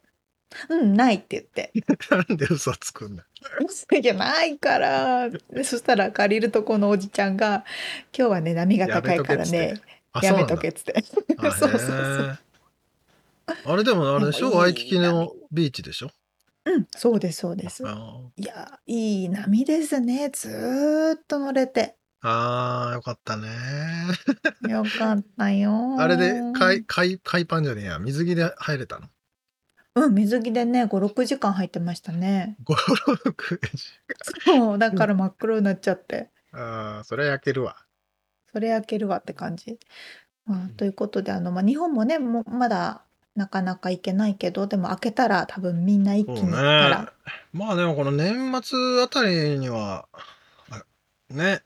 [0.69, 1.71] うんない」って言って。
[2.09, 3.25] なんで嘘つくんだ。
[4.01, 7.65] 「いやないから」でそしたら借りるとこのおじちゃんが
[8.17, 9.81] 「今日はね波が高いからね。
[10.13, 11.03] あやめとけ」っつって。
[11.37, 12.39] あ そうそうそう。
[13.65, 14.51] あれでもあれでしょ？
[14.51, 16.11] ワイキキのビーチでしょ？
[16.65, 17.83] うんそうですそうです。
[17.87, 20.29] あいやいい波ですね。
[20.31, 21.95] ずーっと乗れて。
[22.21, 23.47] あーよかったね。
[24.69, 27.99] よかったよあれで海海海パンじゃねえや。
[27.99, 29.07] 水着で入れたの？
[29.95, 33.79] うん水着でね56時間入ってましたね五六時
[34.45, 37.77] そうだから真っ黒になっちゃってああそれは焼けるわ。
[38.51, 39.79] それ焼けるわって感じ。
[40.45, 43.03] まあ、ということであの、まあ、日本もねもうまだ
[43.35, 47.13] なかなか行けないけどでも開けたら多分みんな一気に行ったら、。
[47.53, 50.07] まあでもこの年末あたりには
[50.69, 50.83] あ
[51.29, 51.63] ね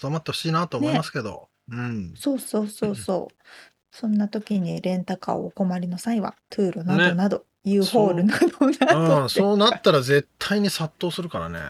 [0.00, 1.48] 収まってほしいなと思いますけど。
[1.68, 2.14] うん。
[2.16, 3.34] そうそうそうそう
[3.94, 11.60] そんな時にレンタカーをお困りの際はトゥールなどなど、U ホールなどなどうん、そうなったら絶対に殺到するからね。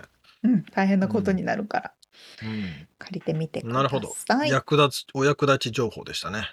[0.43, 1.93] うん、大変なことになるから、
[2.43, 2.89] うん。
[2.99, 3.83] 借りてみてください。
[3.83, 4.14] なるほど。
[4.47, 6.49] 役立つお役立ち情報でしたね。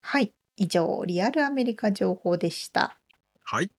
[0.00, 2.98] はい以上リアルアメリカ情報でした。
[3.44, 3.70] はい。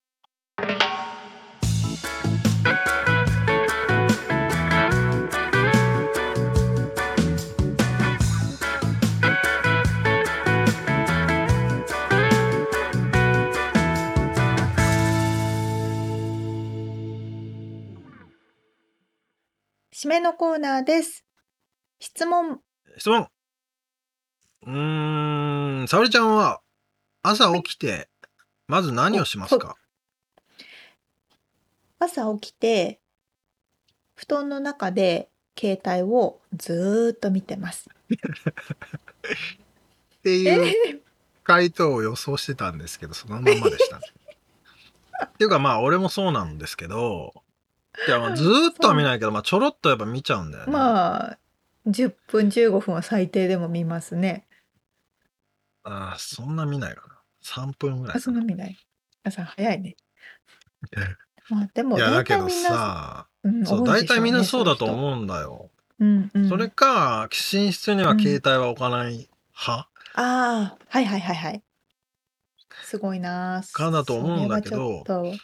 [19.99, 21.25] 締めのコーナーです。
[21.99, 22.59] 質問
[22.99, 23.27] 質問。
[24.67, 26.61] うーん、沙織ちゃんは
[27.23, 28.07] 朝起きて、
[28.67, 29.75] まず何をしますか？
[31.97, 32.99] 朝起きて
[34.13, 35.29] 布団の中で
[35.59, 37.89] 携帯をずーっと見てます。
[40.19, 41.01] っていう
[41.43, 43.97] 回答を予想してたんですけど、そのまんまでした。
[45.25, 47.33] っていうかまあ俺もそうなんですけど、
[48.07, 50.71] いやまあずーっとは見ないけど、まあちょろっとやっぱ見ちゃうんだよね。
[50.71, 51.37] まあ
[51.87, 54.45] 10分15分は最低でも見ますね。
[55.83, 57.15] あーそんな見ないかな。
[57.43, 58.19] 3分ぐらあいかな。
[58.19, 58.77] そんな見ない。
[59.23, 59.95] 朝早いね。
[61.49, 65.69] まあでもいやだけど大体みんな、さ、うんそういでしょね体みんなそうだとい思うんだよ。
[65.99, 66.07] う人。
[66.07, 71.63] うんうん、それか寝室には携帯は置かない派、ああはいはいはいはい。
[72.83, 73.73] すごいなー。
[73.73, 75.37] かだと思うんだけどそれはちょっ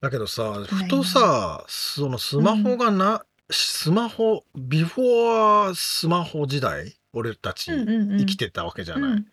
[0.00, 9.10] だけどさふとさそのスマホがな、スマホビフォースマホ時代俺たちとうんうんうん、生きてたわけじゃない。
[9.12, 9.26] うん。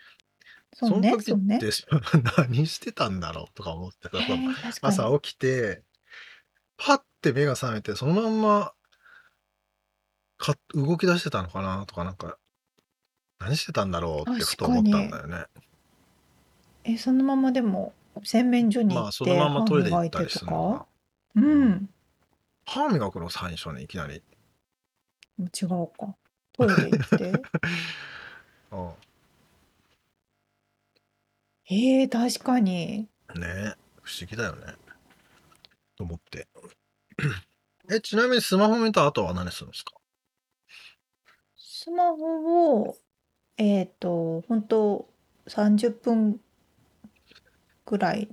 [0.74, 1.58] そうねその時そうね。
[1.58, 1.70] って、
[2.38, 4.72] 何してたんだろうとか思ってさ、へー確かに。
[4.82, 5.84] 朝起きて
[6.78, 8.74] パッて目が覚めてそのまんま
[10.38, 12.38] か動き出してたのかなとかなんか
[13.40, 15.46] 何してたんだろうってふと思ったんだよね。
[16.84, 17.94] えそのままでも
[18.24, 20.40] 洗面所に行って、まあそのままトイレ行歯ったり磨いてとか？
[20.40, 20.88] するのか。
[21.36, 21.90] うん
[22.66, 24.22] 歯磨くの最初にいきなり。
[25.40, 26.16] 違うか
[26.54, 27.32] トイレ行って？
[28.72, 28.92] うん
[31.70, 34.74] えー、確かにね不思議だよね。
[35.96, 36.48] と思って。
[37.90, 39.94] え、ちなみにスマホ見た後は何するんですか？
[41.58, 42.98] スマホを
[43.58, 45.10] えっ、と本当
[45.48, 46.40] 30分
[47.86, 48.30] ぐらい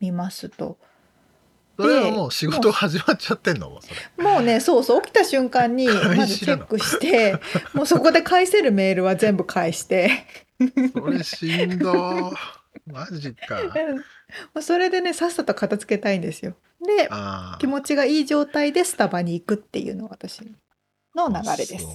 [0.00, 0.78] 見ますと
[1.78, 3.70] それはもう仕事始まっちゃってんの？
[3.70, 3.80] も
[4.40, 5.86] うねそうそう起きた瞬間に
[6.16, 7.38] まずチェックして
[7.72, 10.10] もうそこで返せるメールは全部返して
[10.92, 12.36] それしんどー。
[12.86, 13.58] マジか。
[14.60, 16.54] それでねさっさと片付けたいんですよ。
[16.84, 20.42] であ気持ちがいい状態でスタバに行くっていうのが私
[21.14, 21.86] の流れです。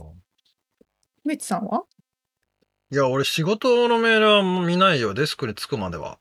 [1.23, 1.83] みつさんは？
[2.91, 5.13] いや、俺仕事のメールは見ないよ。
[5.13, 6.19] デスクに着くまでは。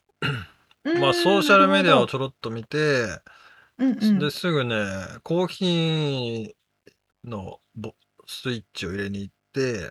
[0.84, 3.04] まあソーシャルメディアをちょろっと見て、
[3.78, 4.76] うんうんですぐね、
[5.22, 7.94] コーヒーのボ
[8.26, 9.90] スイッチを入れに行って、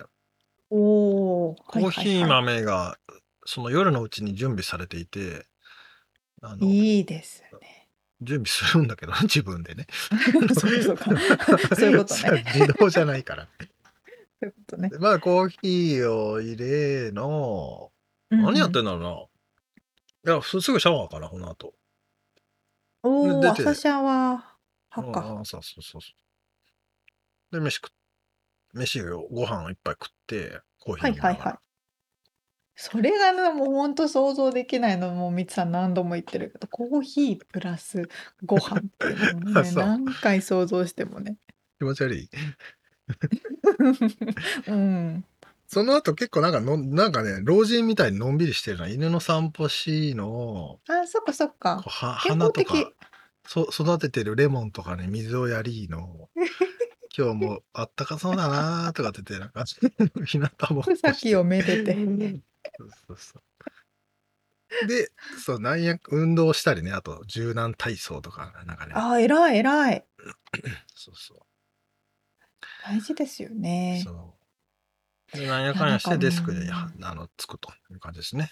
[0.69, 2.97] おおコーヒー豆が
[3.45, 5.45] その夜のうちに準備されていて、
[6.41, 7.89] あのいいですね。
[8.21, 9.87] 準備するんだけど、 自分でね。
[10.55, 11.05] そうそうか
[11.75, 12.43] そういうことね。
[12.53, 13.47] 自動じゃないから。
[13.59, 13.65] そ
[14.41, 14.89] ういうことね。
[14.89, 17.91] でまあコーヒーを入れの、
[18.29, 19.25] 何やってんだろうな。
[20.25, 21.73] いや、すすぐシャワーかな、この後。
[23.03, 25.45] おお出て朝シャワーうん派か。
[25.45, 26.13] そうそうそうそ
[27.51, 27.55] う。
[27.55, 27.89] で、飯食っ
[28.73, 31.59] 飯をご飯いっぱい食って、コーヒーはい飲みながらはいはい。
[32.75, 38.09] それがねもう本当想像できないのもうみつさん何度も言ってるけどコーヒープラス
[38.43, 41.37] ご飯っていうのもね そう何回想像してもね。
[41.77, 42.29] 気持ち悪い。
[44.67, 45.25] うん。
[45.73, 48.87] その後結構なんかの、なんかね、老人みたいにのんびりしてるの。
[48.87, 51.89] 犬の散歩しの、あそっかそっこかう。
[51.89, 52.91] は健花とか。
[53.47, 56.29] そ育ててるレモンとかに水をやりの
[57.15, 59.65] 今日もあったかそうだなーとかって言ってなんか
[60.25, 61.93] 日向ぼっこをめでて。
[62.77, 70.05] そうそうそうでそうなんや運動したりねあと柔軟体操とかなんかねあ偉い偉い。
[70.95, 71.39] そうそう
[72.85, 74.01] 大事ですよね。
[74.03, 74.32] そうで
[75.47, 78.51] なんやかんやしてデスクにうんあのつくという感じですね。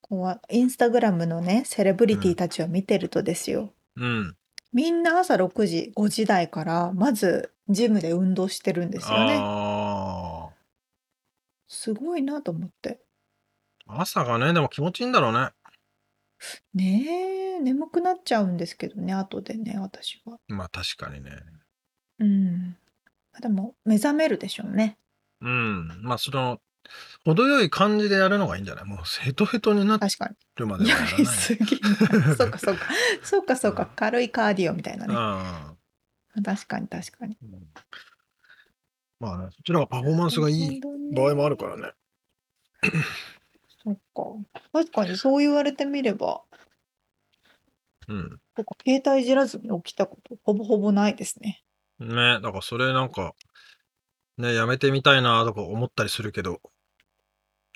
[0.00, 4.36] こうインスタグラムのねセレブリティたちを見てるとですよ、うん。
[4.72, 9.38] みんな朝6時5時台からまずジムで運動してるんですよね。
[9.40, 10.50] あ
[11.68, 13.00] すごいなと思って。
[13.86, 15.50] あ朝がねでも気持ちいいんだろうね。
[16.74, 20.38] ねえ眠くなっちゃうんですけどね後でね私は。
[20.48, 21.30] まあ確かにね。
[22.18, 22.76] うん。
[23.40, 24.98] でも目覚めるでしょうね
[25.44, 25.88] うん。
[26.02, 26.60] まあその
[27.24, 28.84] 程よい感じでやるのがいいんじゃない？
[28.84, 31.18] もうヘトヘトにな確かるまでにやはやらない。
[31.18, 32.88] りすぎない そうかそうか。
[33.22, 33.82] そうかそうか。
[33.84, 33.88] うん。
[33.96, 35.14] 軽いカーディオみたいなね。
[36.36, 36.42] うん。
[36.42, 37.36] 確かに確かに。
[37.42, 37.68] うん。
[39.20, 40.80] まあね、そっちの方がパフォーマンスがいい
[41.14, 41.92] 場合もあるからね。
[43.82, 44.60] そっか。
[44.72, 46.42] 確かにそう言われてみれば。
[48.08, 48.40] うん。
[48.84, 51.62] 携帯いじらずに起きたことほぼほぼないですね。
[52.00, 53.34] ね、だからそれなんか、
[54.38, 56.60] ね、やめてみたいなとか思ったりするけど、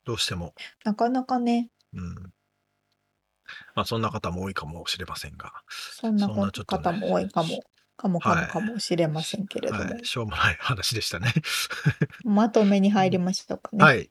[0.05, 0.55] どうしても、
[0.85, 2.15] なかなかねうん。
[3.75, 7.63] まあそんな方も多いかもしれませんが、そんなそんなちょっとね方も多いかも、
[7.97, 11.33] かもかはいもかもしれませんけれども、はい、しょうもない話でしたね。
[12.25, 13.85] まとめに入りましょうかね。
[13.85, 14.11] はい。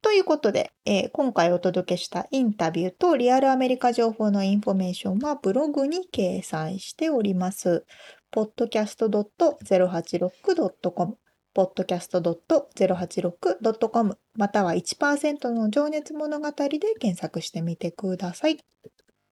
[0.00, 7.84] ということで、えー今回お届けしたインタビューとリアルアメリカ情報のインフォメーションはブログに掲載しております。
[8.32, 11.18] podcast.086.com
[11.58, 18.58] podcast.086.com または1%の情熱物語で検索してみてください。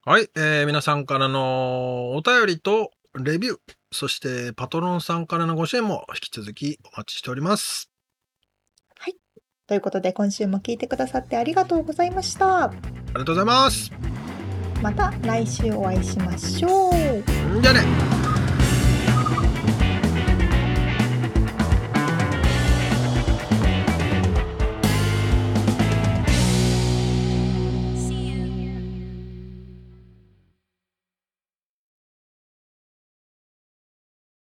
[0.05, 3.59] はい、えー皆さんからのお便りとレビュー、
[3.93, 7.91] そしてパトロンさんからのご支援も引き続きお待ちしております。
[9.67, 12.67] ということで今週も聞いてくださってありがとうございました。
[12.67, 12.77] あり
[13.15, 13.91] がとうございます。
[14.81, 16.93] また来週お会いしましょう。
[17.61, 18.36] じゃあね